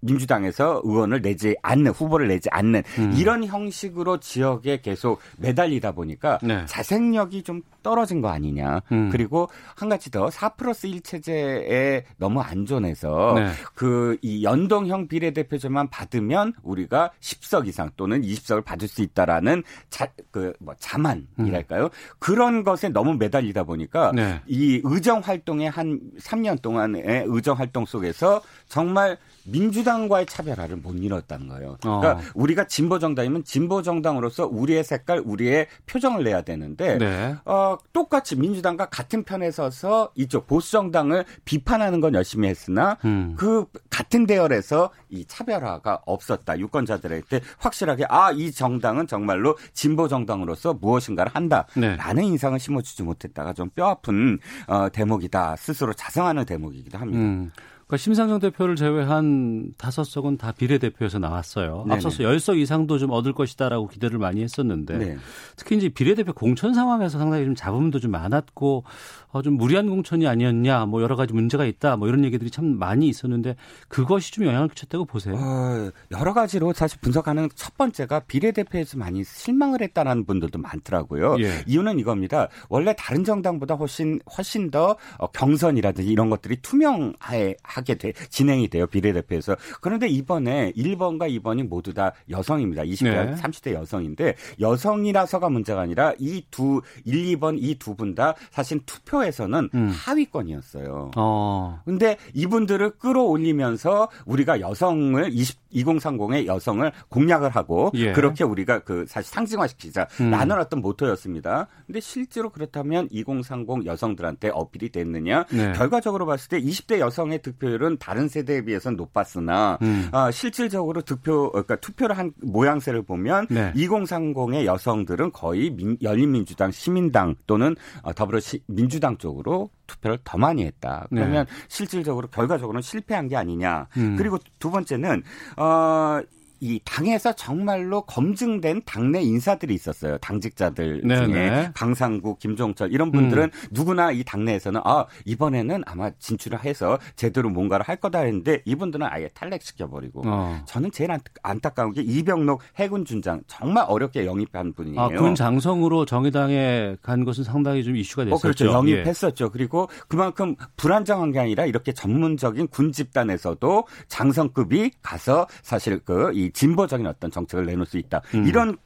민주당에서 0.00 0.80
의원을 0.84 1.22
내지 1.22 1.54
않는 1.62 1.92
후보를 1.92 2.28
내지 2.28 2.48
않는 2.50 2.81
음. 2.98 3.12
이런 3.16 3.44
형식으로 3.44 4.18
지역에 4.20 4.80
계속 4.80 5.20
매달리다 5.38 5.92
보니까 5.92 6.38
네. 6.42 6.64
자생력이 6.66 7.42
좀 7.42 7.62
떨어진 7.82 8.20
거 8.20 8.28
아니냐. 8.28 8.80
음. 8.92 9.10
그리고 9.10 9.48
한 9.74 9.88
가지 9.88 10.10
더 10.10 10.30
4 10.30 10.50
플러스 10.50 10.86
1 10.86 11.02
체제에 11.02 12.04
너무 12.16 12.40
안전해서 12.40 13.34
네. 13.36 13.50
그이 13.74 14.44
연동형 14.44 15.08
비례대표제만 15.08 15.90
받으면 15.90 16.54
우리가 16.62 17.10
10석 17.20 17.66
이상 17.66 17.90
또는 17.96 18.22
20석을 18.22 18.64
받을 18.64 18.88
수 18.88 19.02
있다라는 19.02 19.62
자, 19.90 20.06
그 20.30 20.52
뭐 20.60 20.74
자만이랄까요? 20.78 21.84
음. 21.84 21.90
그런 22.18 22.64
것에 22.64 22.88
너무 22.88 23.14
매달리다 23.14 23.64
보니까 23.64 24.12
네. 24.14 24.40
이 24.46 24.80
의정 24.84 25.20
활동의 25.20 25.70
한 25.70 26.00
3년 26.18 26.62
동안의 26.62 27.24
의정 27.26 27.58
활동 27.58 27.84
속에서 27.84 28.42
정말 28.68 29.18
민주당과의 29.44 30.26
차별화를 30.26 30.76
못 30.76 30.92
이뤘다는 30.92 31.48
거예요. 31.48 31.76
그러니까 31.80 32.12
어. 32.12 32.20
우리가 32.34 32.66
진보 32.72 32.98
정당이면 32.98 33.44
진보 33.44 33.82
정당으로서 33.82 34.46
우리의 34.46 34.82
색깔, 34.82 35.20
우리의 35.22 35.66
표정을 35.84 36.24
내야 36.24 36.40
되는데 36.40 36.96
네. 36.96 37.36
어, 37.44 37.76
똑같이 37.92 38.34
민주당과 38.34 38.86
같은 38.86 39.24
편에 39.24 39.50
서서 39.50 40.10
이쪽 40.14 40.46
보수 40.46 40.70
정당을 40.72 41.26
비판하는 41.44 42.00
건 42.00 42.14
열심히 42.14 42.48
했으나 42.48 42.96
음. 43.04 43.34
그 43.36 43.66
같은 43.90 44.24
대열에서 44.26 44.88
이 45.10 45.26
차별화가 45.26 46.00
없었다. 46.06 46.58
유권자들한테 46.58 47.42
확실하게 47.58 48.06
아 48.08 48.32
이 48.32 48.50
정당은 48.50 49.06
정말로 49.06 49.58
진보 49.74 50.08
정당으로서 50.08 50.72
무엇인가를 50.72 51.32
한다라는 51.34 52.22
네. 52.22 52.26
인상을 52.26 52.58
심어주지 52.58 53.02
못했다가 53.02 53.52
좀 53.52 53.68
뼈아픈 53.68 54.38
어, 54.66 54.88
대목이다. 54.88 55.56
스스로 55.56 55.92
자성하는 55.92 56.46
대목이기도 56.46 56.96
합니다. 56.96 57.20
음. 57.20 57.52
그러니까 57.92 57.96
심상정 58.04 58.38
대표를 58.40 58.74
제외한 58.74 59.74
다섯 59.76 60.04
석은 60.04 60.38
다 60.38 60.50
비례대표에서 60.52 61.18
나왔어요. 61.18 61.82
네네. 61.84 61.94
앞서서 61.96 62.24
열 62.24 62.38
석 62.40 62.56
이상도 62.58 62.98
좀 62.98 63.10
얻을 63.10 63.34
것이다라고 63.34 63.86
기대를 63.88 64.18
많이 64.18 64.42
했었는데 64.42 64.98
네. 64.98 65.16
특히 65.56 65.76
이제 65.76 65.90
비례대표 65.90 66.32
공천 66.32 66.72
상황에서 66.72 67.18
상당히 67.18 67.44
좀 67.44 67.54
잡음도 67.54 68.00
좀 68.00 68.10
많았고 68.10 68.84
어, 69.32 69.40
좀 69.42 69.54
무리한 69.54 69.88
공천이 69.88 70.26
아니었냐, 70.26 70.86
뭐 70.86 71.02
여러 71.02 71.16
가지 71.16 71.32
문제가 71.32 71.64
있다, 71.64 71.96
뭐 71.96 72.06
이런 72.06 72.22
얘기들이 72.24 72.50
참 72.50 72.78
많이 72.78 73.08
있었는데 73.08 73.56
그것이 73.88 74.30
좀 74.32 74.44
영향을 74.44 74.68
끼쳤다고 74.68 75.06
보세요. 75.06 75.34
어, 75.36 75.90
여러 76.10 76.32
가지로 76.34 76.72
사실 76.74 76.98
분석하는 77.00 77.48
첫 77.54 77.76
번째가 77.78 78.20
비례대표에서 78.20 78.98
많이 78.98 79.24
실망을 79.24 79.80
했다는 79.82 80.26
분들도 80.26 80.58
많더라고요. 80.58 81.36
예. 81.40 81.64
이유는 81.66 81.98
이겁니다. 81.98 82.48
원래 82.68 82.94
다른 82.98 83.24
정당보다 83.24 83.74
훨씬 83.74 84.20
훨씬 84.36 84.70
더 84.70 84.96
어, 85.18 85.26
경선이라든지 85.28 86.10
이런 86.10 86.28
것들이 86.30 86.56
투명하게 86.62 87.94
돼, 87.98 88.12
진행이 88.28 88.68
돼요 88.68 88.86
비례대표에서. 88.86 89.56
그런데 89.80 90.08
이번에 90.08 90.72
1번과 90.76 91.30
2번이 91.40 91.66
모두 91.66 91.94
다 91.94 92.12
여성입니다. 92.30 92.82
20대, 92.82 93.04
네. 93.04 93.34
30대 93.34 93.72
여성인데 93.72 94.34
여성이라서가 94.60 95.48
문제가 95.48 95.80
아니라 95.80 96.12
이 96.18 96.42
두 96.50 96.82
1, 97.04 97.36
2번 97.38 97.56
이 97.58 97.74
두 97.78 97.94
분 97.96 98.14
다 98.14 98.34
사실 98.50 98.80
투표 98.84 99.21
투표에서는 99.22 99.70
음. 99.74 99.92
하위권이었어요. 99.92 101.12
어. 101.16 101.80
근데 101.84 102.16
이분들을 102.34 102.98
끌어올리면서 102.98 104.08
우리가 104.26 104.60
여성을 104.60 105.28
20, 105.32 105.62
2030의 105.72 106.46
여성을 106.46 106.90
공략을 107.08 107.50
하고 107.50 107.90
예. 107.94 108.12
그렇게 108.12 108.44
우리가 108.44 108.80
그 108.80 109.06
사실 109.08 109.32
상징화시키자라는 109.32 110.56
음. 110.56 110.60
어떤 110.60 110.80
모토였습니다. 110.80 111.68
근데 111.86 112.00
실제로 112.00 112.50
그렇다면 112.50 113.08
2030 113.10 113.86
여성들한테 113.86 114.50
어필이 114.52 114.90
됐느냐? 114.90 115.44
네. 115.50 115.72
결과적으로 115.72 116.26
봤을 116.26 116.48
때 116.48 116.60
20대 116.60 116.98
여성의 116.98 117.42
득표율은 117.42 117.98
다른 117.98 118.28
세대에 118.28 118.62
비해서는 118.62 118.96
높았으나 118.96 119.78
음. 119.82 120.08
어, 120.12 120.30
실질적으로 120.30 121.02
득표 121.02 121.50
그러니까 121.50 121.76
투표를 121.76 122.18
한 122.18 122.32
모양새를 122.42 123.02
보면 123.02 123.46
네. 123.50 123.72
2030의 123.74 124.64
여성들은 124.64 125.32
거의 125.32 125.70
민, 125.70 125.96
열린민주당, 126.02 126.70
시민당 126.70 127.34
또는 127.46 127.76
어, 128.02 128.12
더불어민주당 128.12 129.11
쪽으로 129.18 129.70
투표를 129.86 130.18
더 130.24 130.38
많이 130.38 130.64
했다. 130.64 131.06
그러면 131.10 131.46
네. 131.46 131.52
실질적으로 131.68 132.28
결과적으로는 132.28 132.82
실패한 132.82 133.28
게 133.28 133.36
아니냐. 133.36 133.88
음. 133.96 134.16
그리고 134.16 134.38
두 134.58 134.70
번째는 134.70 135.22
어, 135.56 136.20
이 136.62 136.78
당에서 136.84 137.32
정말로 137.32 138.02
검증된 138.02 138.82
당내 138.86 139.20
인사들이 139.20 139.74
있었어요. 139.74 140.16
당직자들 140.18 141.02
네네. 141.02 141.26
중에 141.26 141.50
네. 141.50 141.70
강상구, 141.74 142.36
김종철 142.36 142.92
이런 142.92 143.10
분들은 143.10 143.42
음. 143.42 143.68
누구나 143.72 144.12
이 144.12 144.22
당내에서는 144.22 144.80
아 144.84 145.06
이번에는 145.24 145.82
아마 145.86 146.10
진출을 146.20 146.64
해서 146.64 146.98
제대로 147.16 147.50
뭔가를 147.50 147.84
할 147.88 147.96
거다 147.96 148.20
했는데 148.20 148.62
이분들은 148.64 149.04
아예 149.10 149.26
탈락시켜 149.34 149.90
버리고 149.90 150.22
어. 150.24 150.62
저는 150.66 150.92
제일 150.92 151.10
안타까운 151.42 151.94
게 151.94 152.00
이병록 152.00 152.62
해군 152.76 153.04
준장 153.04 153.42
정말 153.48 153.84
어렵게 153.88 154.24
영입한 154.24 154.74
분이에요. 154.74 155.00
아, 155.00 155.08
군 155.08 155.34
장성으로 155.34 156.04
정의당에 156.04 156.96
간 157.02 157.24
것은 157.24 157.42
상당히 157.42 157.82
좀 157.82 157.96
이슈가 157.96 158.26
됐었죠. 158.26 158.36
어, 158.36 158.40
그렇죠. 158.40 158.66
영입했었죠. 158.66 159.46
예. 159.46 159.48
그리고 159.52 159.88
그만큼 160.06 160.54
불안정한 160.76 161.32
게 161.32 161.40
아니라 161.40 161.66
이렇게 161.66 161.92
전문적인 161.92 162.68
군 162.68 162.92
집단에서도 162.92 163.84
장성급이 164.06 164.92
가서 165.02 165.48
사실 165.62 165.98
그이 165.98 166.51
진보적인 166.52 167.06
어떤 167.06 167.30
정책을 167.30 167.66
내놓을 167.66 167.86
수 167.86 167.98
있다. 167.98 168.22
음. 168.34 168.46
이런 168.46 168.76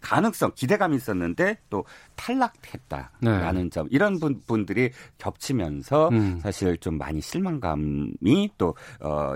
가능성, 0.00 0.52
기대감이 0.54 0.96
있었는데 0.96 1.58
또 1.70 1.84
탈락했다라는 2.16 3.62
네. 3.64 3.70
점 3.70 3.88
이런 3.90 4.18
분, 4.18 4.40
분들이 4.46 4.90
겹치면서 5.18 6.08
음. 6.10 6.38
사실 6.40 6.76
좀 6.78 6.98
많이 6.98 7.20
실망감이 7.20 8.50
또이 8.58 8.74
어, 9.00 9.34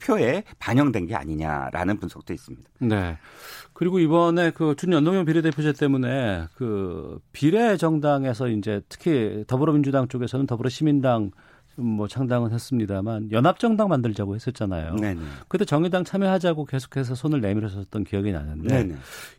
표에 0.00 0.42
반영된 0.58 1.06
게 1.06 1.14
아니냐라는 1.14 1.98
분석도 1.98 2.32
있습니다. 2.34 2.68
네. 2.80 3.18
그리고 3.72 3.98
이번에 3.98 4.50
그 4.50 4.74
준연동형 4.76 5.24
비례대표제 5.24 5.74
때문에 5.74 6.46
그 6.54 7.20
비례 7.32 7.76
정당에서 7.76 8.48
이제 8.48 8.80
특히 8.88 9.44
더불어민주당 9.46 10.08
쪽에서는 10.08 10.46
더불어시민당 10.46 11.30
뭐 11.76 12.08
창당은 12.08 12.52
했습니다만 12.52 13.30
연합정당 13.32 13.88
만들자고 13.88 14.34
했었잖아요. 14.34 14.96
네네. 14.96 15.20
그때 15.48 15.64
정의당 15.64 16.04
참여하자고 16.04 16.64
계속해서 16.64 17.14
손을 17.14 17.40
내밀었었던 17.40 18.04
기억이 18.04 18.32
나는데 18.32 18.68
네네. 18.68 18.96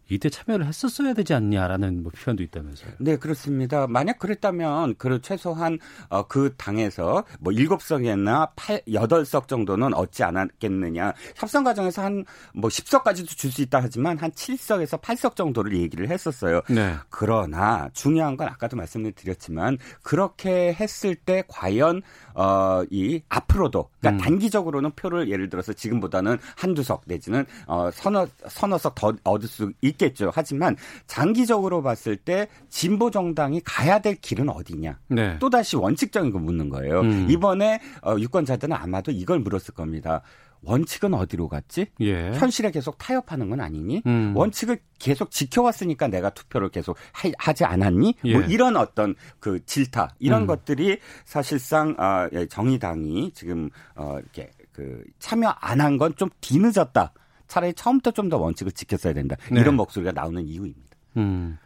이때 0.09 0.29
참여를 0.29 0.65
했었어야 0.67 1.13
되지 1.13 1.33
않냐라는 1.33 2.03
뭐 2.03 2.11
표현도 2.15 2.43
있다면서요. 2.43 2.91
네, 2.99 3.17
그렇습니다. 3.17 3.87
만약 3.87 4.19
그랬다면 4.19 4.95
그 4.97 5.21
최소한 5.21 5.79
어, 6.09 6.27
그 6.27 6.53
당에서 6.57 7.23
뭐 7.39 7.53
7석이나 7.53 8.51
8, 8.55 8.83
8석 8.87 9.47
정도는 9.47 9.93
얻지 9.93 10.23
않았겠느냐. 10.23 11.13
협상 11.35 11.63
과정에서 11.63 12.03
한 12.03 12.25
뭐 12.53 12.69
10석까지도 12.69 13.27
줄 13.37 13.47
수 13.47 13.61
있다 13.61 13.79
하지만 13.81 14.17
한 14.17 14.29
7석에서 14.31 14.99
8석 15.01 15.35
정도를 15.35 15.77
얘기를 15.77 16.09
했었어요. 16.09 16.61
네. 16.69 16.95
그러나 17.09 17.89
중요한 17.93 18.35
건 18.35 18.49
아까도 18.49 18.75
말씀을 18.75 19.13
드렸지만 19.13 19.77
그렇게 20.03 20.73
했을 20.73 21.15
때 21.15 21.43
과연 21.47 22.01
어, 22.33 22.83
이 22.91 23.21
앞으로도 23.29 23.89
그러니까 23.99 24.21
음. 24.21 24.23
단기적으로는 24.29 24.91
표를 24.97 25.29
예를 25.29 25.49
들어서 25.49 25.71
지금보다는 25.73 26.37
한두 26.57 26.83
석 26.83 27.03
내지는 27.05 27.45
어, 27.67 27.89
서너 27.91 28.27
서너 28.47 28.77
석 28.77 28.95
더 28.97 29.13
얻을 29.23 29.47
수 29.47 29.71
있 29.81 29.96
겠죠. 29.97 30.31
하지만 30.33 30.75
장기적으로 31.07 31.81
봤을 31.81 32.15
때 32.17 32.47
진보 32.69 33.12
정당이 33.12 33.62
가야 33.65 33.99
될 33.99 34.15
길은 34.15 34.49
어디냐? 34.49 34.99
네. 35.10 35.38
또 35.39 35.49
다시 35.49 35.75
원칙적인 35.75 36.31
거 36.31 36.39
묻는 36.39 36.69
거예요. 36.69 37.01
음. 37.01 37.27
이번에 37.29 37.79
어, 38.03 38.15
유권자들은 38.19 38.75
아마도 38.75 39.12
이걸 39.12 39.39
물었을 39.39 39.73
겁니다. 39.73 40.21
원칙은 40.63 41.13
어디로 41.13 41.49
갔지? 41.49 41.86
예. 42.01 42.31
현실에 42.33 42.71
계속 42.71 42.97
타협하는 42.97 43.49
건 43.49 43.62
아니니? 43.62 44.01
음. 44.07 44.33
원칙을 44.36 44.79
계속 44.97 45.29
지켜왔으니까 45.29 46.07
내가 46.07 46.31
투표를 46.31 46.69
계속 46.69 46.97
하, 47.13 47.53
지 47.53 47.63
않았니? 47.63 48.15
뭐 48.23 48.31
예. 48.31 48.33
뭐 48.33 48.41
이런 48.47 48.75
어떤 48.75 49.13
그 49.39 49.63
질타 49.65 50.15
이런 50.19 50.41
음. 50.43 50.47
것들이 50.47 50.97
사실상 51.25 51.95
어, 51.99 52.27
정의당이 52.49 53.31
지금 53.36 53.69
어, 53.95 54.17
이렇게 54.19 54.49
그 54.71 55.03
참여 55.19 55.47
안 55.62 55.79
한 55.79 55.97
건 55.99 56.15
좀 56.15 56.29
뒤늦었다. 56.41 57.13
차라리 57.47 57.73
처음부터 57.73 58.12
좀 58.12 58.29
더 58.29 58.38
원칙을 58.38 58.71
지켰어야 58.73 59.13
된다. 59.13 59.36
네. 59.51 59.62
이런 59.62 59.75
목소리가 59.75 60.12
나오는 60.12 60.45
이유입니다. 60.45 60.97
음. 61.17 61.57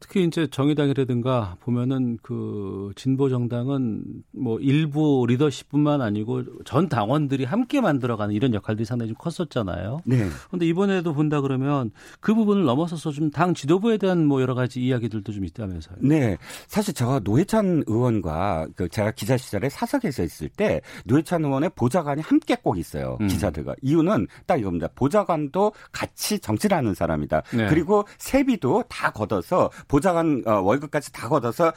특히 0.00 0.24
이제 0.24 0.46
정의당이라든가 0.50 1.56
보면은 1.60 2.18
그 2.22 2.92
진보 2.96 3.28
정당은 3.28 4.02
뭐 4.32 4.58
일부 4.60 5.24
리더십뿐만 5.28 6.02
아니고 6.02 6.64
전 6.64 6.88
당원들이 6.88 7.44
함께 7.44 7.80
만들어가는 7.80 8.34
이런 8.34 8.52
역할들이 8.54 8.84
상당히 8.84 9.12
좀 9.12 9.16
컸었잖아요. 9.18 10.00
네. 10.04 10.28
그런데 10.48 10.66
이번에도 10.66 11.14
본다 11.14 11.40
그러면 11.40 11.90
그 12.20 12.34
부분을 12.34 12.64
넘어서서 12.64 13.12
좀 13.12 13.28
당 13.38 13.54
지도부에 13.54 13.98
대한 13.98 14.24
뭐 14.26 14.40
여러 14.40 14.54
가지 14.54 14.80
이야기들도 14.80 15.32
좀 15.32 15.44
있다면서요. 15.44 15.98
네. 16.00 16.36
사실 16.66 16.94
제가 16.94 17.20
노회찬 17.22 17.84
의원과 17.86 18.68
그 18.74 18.88
제가 18.88 19.12
기자 19.12 19.36
시절에 19.36 19.68
사석에서 19.68 20.24
있을 20.24 20.48
때 20.48 20.80
노회찬 21.04 21.44
의원의 21.44 21.70
보좌관이 21.74 22.22
함께 22.22 22.56
꼭 22.56 22.78
있어요. 22.78 23.16
음. 23.20 23.28
기자들과. 23.28 23.74
이유는 23.82 24.26
딱 24.46 24.58
이겁니다. 24.58 24.88
보좌관도 24.94 25.72
같이 25.92 26.38
정치를 26.38 26.76
하는 26.76 26.94
사람이다. 26.94 27.42
네. 27.52 27.66
그리고 27.68 28.04
세비도 28.18 28.84
다 28.88 29.10
걷어서 29.10 29.70
보좌관 29.88 30.42
어, 30.46 30.60
월급까지 30.60 31.12
다 31.12 31.28
걷어서 31.28 31.72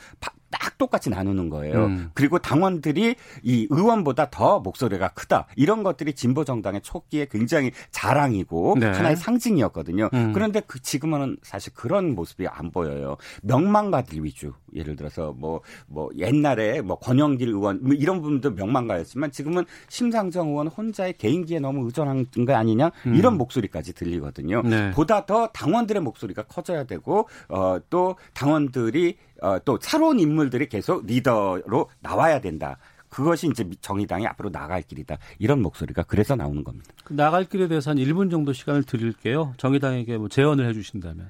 딱 0.52 0.78
똑같이 0.78 1.10
나누는 1.10 1.50
거예요. 1.50 1.86
음. 1.86 2.12
그리고 2.14 2.40
당원들이 2.40 3.16
이 3.44 3.68
의원보다 3.70 4.30
더 4.30 4.60
목소리가 4.60 5.10
크다. 5.10 5.48
이런 5.56 5.84
것들이 5.84 6.14
진보 6.14 6.44
정당의 6.44 6.82
초기에 6.82 7.28
굉장히 7.32 7.72
자랑이고 7.92 8.78
네. 8.80 8.88
하나의 8.88 9.16
상징이었거든요. 9.16 10.10
음. 10.14 10.34
그런데 10.34 10.62
그 10.66 10.82
지금은 10.82 11.38
사실 11.42 11.74
그런 11.74 12.16
모습이 12.16 12.48
안 12.48 12.72
보여요. 12.72 13.18
명망가들 13.44 14.24
위주. 14.24 14.54
예를 14.74 14.96
들어서 14.96 15.34
뭐뭐 15.34 15.62
뭐 15.88 16.10
옛날에 16.18 16.82
뭐 16.82 16.98
권영길 16.98 17.50
의원 17.50 17.80
뭐 17.82 17.94
이런 17.94 18.22
분도 18.22 18.52
명망가였지만 18.52 19.32
지금은 19.32 19.66
심상정 19.90 20.50
의원 20.50 20.68
혼자의 20.68 21.14
개인기에 21.18 21.60
너무 21.60 21.86
의존한 21.86 22.26
거 22.46 22.54
아니냐 22.54 22.92
음. 23.08 23.16
이런 23.16 23.38
목소리까지 23.38 23.94
들리거든요. 23.94 24.62
네. 24.64 24.92
보다 24.92 25.26
더 25.26 25.48
당원들의 25.48 26.02
목소리가 26.02 26.44
커져야 26.44 26.86
되고 26.86 27.28
어, 27.50 27.78
또 27.90 28.16
당원들이 28.34 29.18
어, 29.42 29.58
또 29.66 29.78
새로운 29.82 30.20
인물 30.20 30.41
들이 30.50 30.68
계속 30.68 31.06
리더로 31.06 31.90
나와야 32.00 32.40
된다. 32.42 32.78
그것이 33.10 33.48
이제 33.48 33.70
정의당이 33.82 34.26
앞으로 34.26 34.50
나갈 34.52 34.82
길이다. 34.82 35.18
이런 35.38 35.62
목소리가 35.62 36.04
그래서 36.04 36.36
나오는 36.36 36.64
겁니다. 36.64 36.88
그 37.04 37.14
나갈 37.14 37.44
길에 37.46 37.68
대해서 37.68 37.92
한 37.92 37.98
1분 37.98 38.32
정도 38.32 38.54
시간을 38.54 38.84
드릴게요. 38.84 39.54
정의당에게 39.58 40.18
뭐 40.18 40.30
제언을 40.30 40.68
해 40.68 40.74
주신다면. 40.74 41.30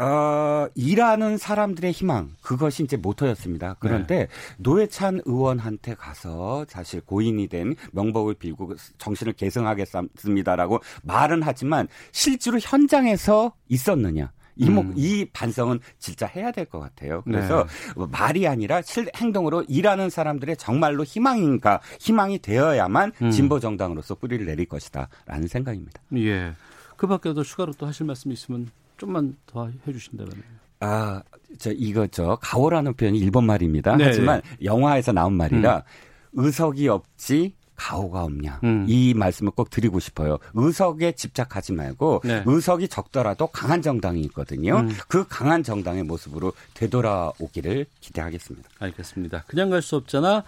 어, 0.00 0.66
일하는 0.74 1.36
사람들의 1.36 1.92
희망 1.92 2.34
그것이 2.40 2.82
이제 2.82 2.96
모토였습니다. 2.96 3.76
그런데 3.80 4.16
네. 4.16 4.28
노회찬 4.56 5.20
의원한테 5.26 5.94
가서 5.94 6.64
사실 6.68 7.02
고인이 7.02 7.46
된 7.48 7.76
명복을 7.92 8.34
빌고 8.34 8.76
정신을 8.96 9.34
계승하겠습니다라고 9.34 10.80
말은 11.02 11.42
하지만 11.42 11.86
실제로 12.12 12.58
현장에서 12.58 13.52
있었느냐? 13.68 14.32
이목 14.60 14.86
음. 14.86 14.94
이 14.96 15.26
반성은 15.32 15.80
진짜 15.98 16.26
해야 16.26 16.52
될 16.52 16.64
것 16.66 16.78
같아요. 16.78 17.22
그래서 17.22 17.66
네. 17.96 18.06
말이 18.10 18.46
아니라 18.46 18.82
실 18.82 19.10
행동으로 19.16 19.64
일하는 19.68 20.10
사람들의 20.10 20.56
정말로 20.56 21.02
희망인가 21.04 21.80
희망이 21.98 22.38
되어야만 22.38 23.12
음. 23.22 23.30
진보 23.30 23.58
정당으로서 23.58 24.14
뿌리를 24.14 24.44
내릴 24.46 24.66
것이다라는 24.66 25.48
생각입니다. 25.48 26.00
예. 26.16 26.52
그 26.96 27.06
밖에도 27.06 27.42
추가로 27.42 27.72
또 27.78 27.86
하실 27.86 28.06
말씀이 28.06 28.34
있으면 28.34 28.68
좀만 28.98 29.36
더 29.46 29.70
해주신다면. 29.88 30.32
아, 30.80 31.22
저 31.58 31.72
이거 31.72 32.06
저 32.06 32.38
가오라는 32.40 32.94
표현이 32.94 33.18
일본 33.18 33.46
말입니다. 33.46 33.96
네 33.96 34.04
하지만 34.04 34.40
영화에서 34.62 35.12
나온 35.12 35.34
말이라 35.34 35.76
음. 35.76 35.82
의석이 36.44 36.88
없지 36.88 37.54
가오가 37.80 38.24
없냐 38.24 38.60
음. 38.62 38.84
이 38.86 39.14
말씀을 39.14 39.52
꼭 39.52 39.70
드리고 39.70 40.00
싶어요. 40.00 40.36
의석에 40.52 41.12
집착하지 41.12 41.72
말고 41.72 42.20
네. 42.24 42.42
의석이 42.44 42.88
적더라도 42.88 43.46
강한 43.46 43.80
정당이 43.80 44.20
있거든요. 44.24 44.80
음. 44.80 44.90
그 45.08 45.26
강한 45.26 45.62
정당의 45.62 46.02
모습으로 46.02 46.52
되돌아오기를 46.74 47.86
기대하겠습니다. 48.00 48.68
알겠습니다. 48.78 49.44
그냥 49.46 49.70
갈 49.70 49.80
수 49.80 49.96
없잖아. 49.96 50.44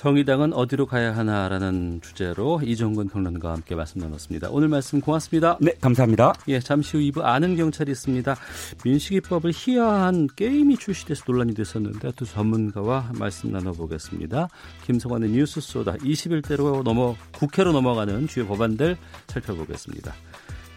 정의당은 0.00 0.54
어디로 0.54 0.86
가야 0.86 1.14
하나라는 1.14 2.00
주제로 2.00 2.58
이정근 2.64 3.10
평론가와 3.10 3.56
함께 3.56 3.74
말씀 3.74 4.00
나눴습니다. 4.00 4.48
오늘 4.50 4.68
말씀 4.68 4.98
고맙습니다. 4.98 5.58
네, 5.60 5.74
감사합니다. 5.78 6.32
예, 6.48 6.58
잠시 6.58 6.96
후 6.96 7.02
2부 7.02 7.22
아는 7.22 7.54
경찰이 7.54 7.90
있습니다. 7.90 8.34
민식이법을 8.82 9.52
희화한 9.54 10.28
게임이 10.36 10.78
출시돼서 10.78 11.24
논란이 11.26 11.52
됐었는데 11.52 12.12
두 12.12 12.24
전문가와 12.24 13.10
말씀 13.18 13.52
나눠보겠습니다. 13.52 14.48
김성환의 14.86 15.32
뉴스 15.32 15.60
소다 15.60 15.96
21대로 15.96 16.82
넘어 16.82 17.14
국회로 17.32 17.72
넘어가는 17.72 18.26
주요 18.26 18.46
법안들 18.46 18.96
살펴보겠습니다. 19.26 20.14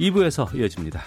2부에서 0.01 0.53
이어집니다. 0.53 1.01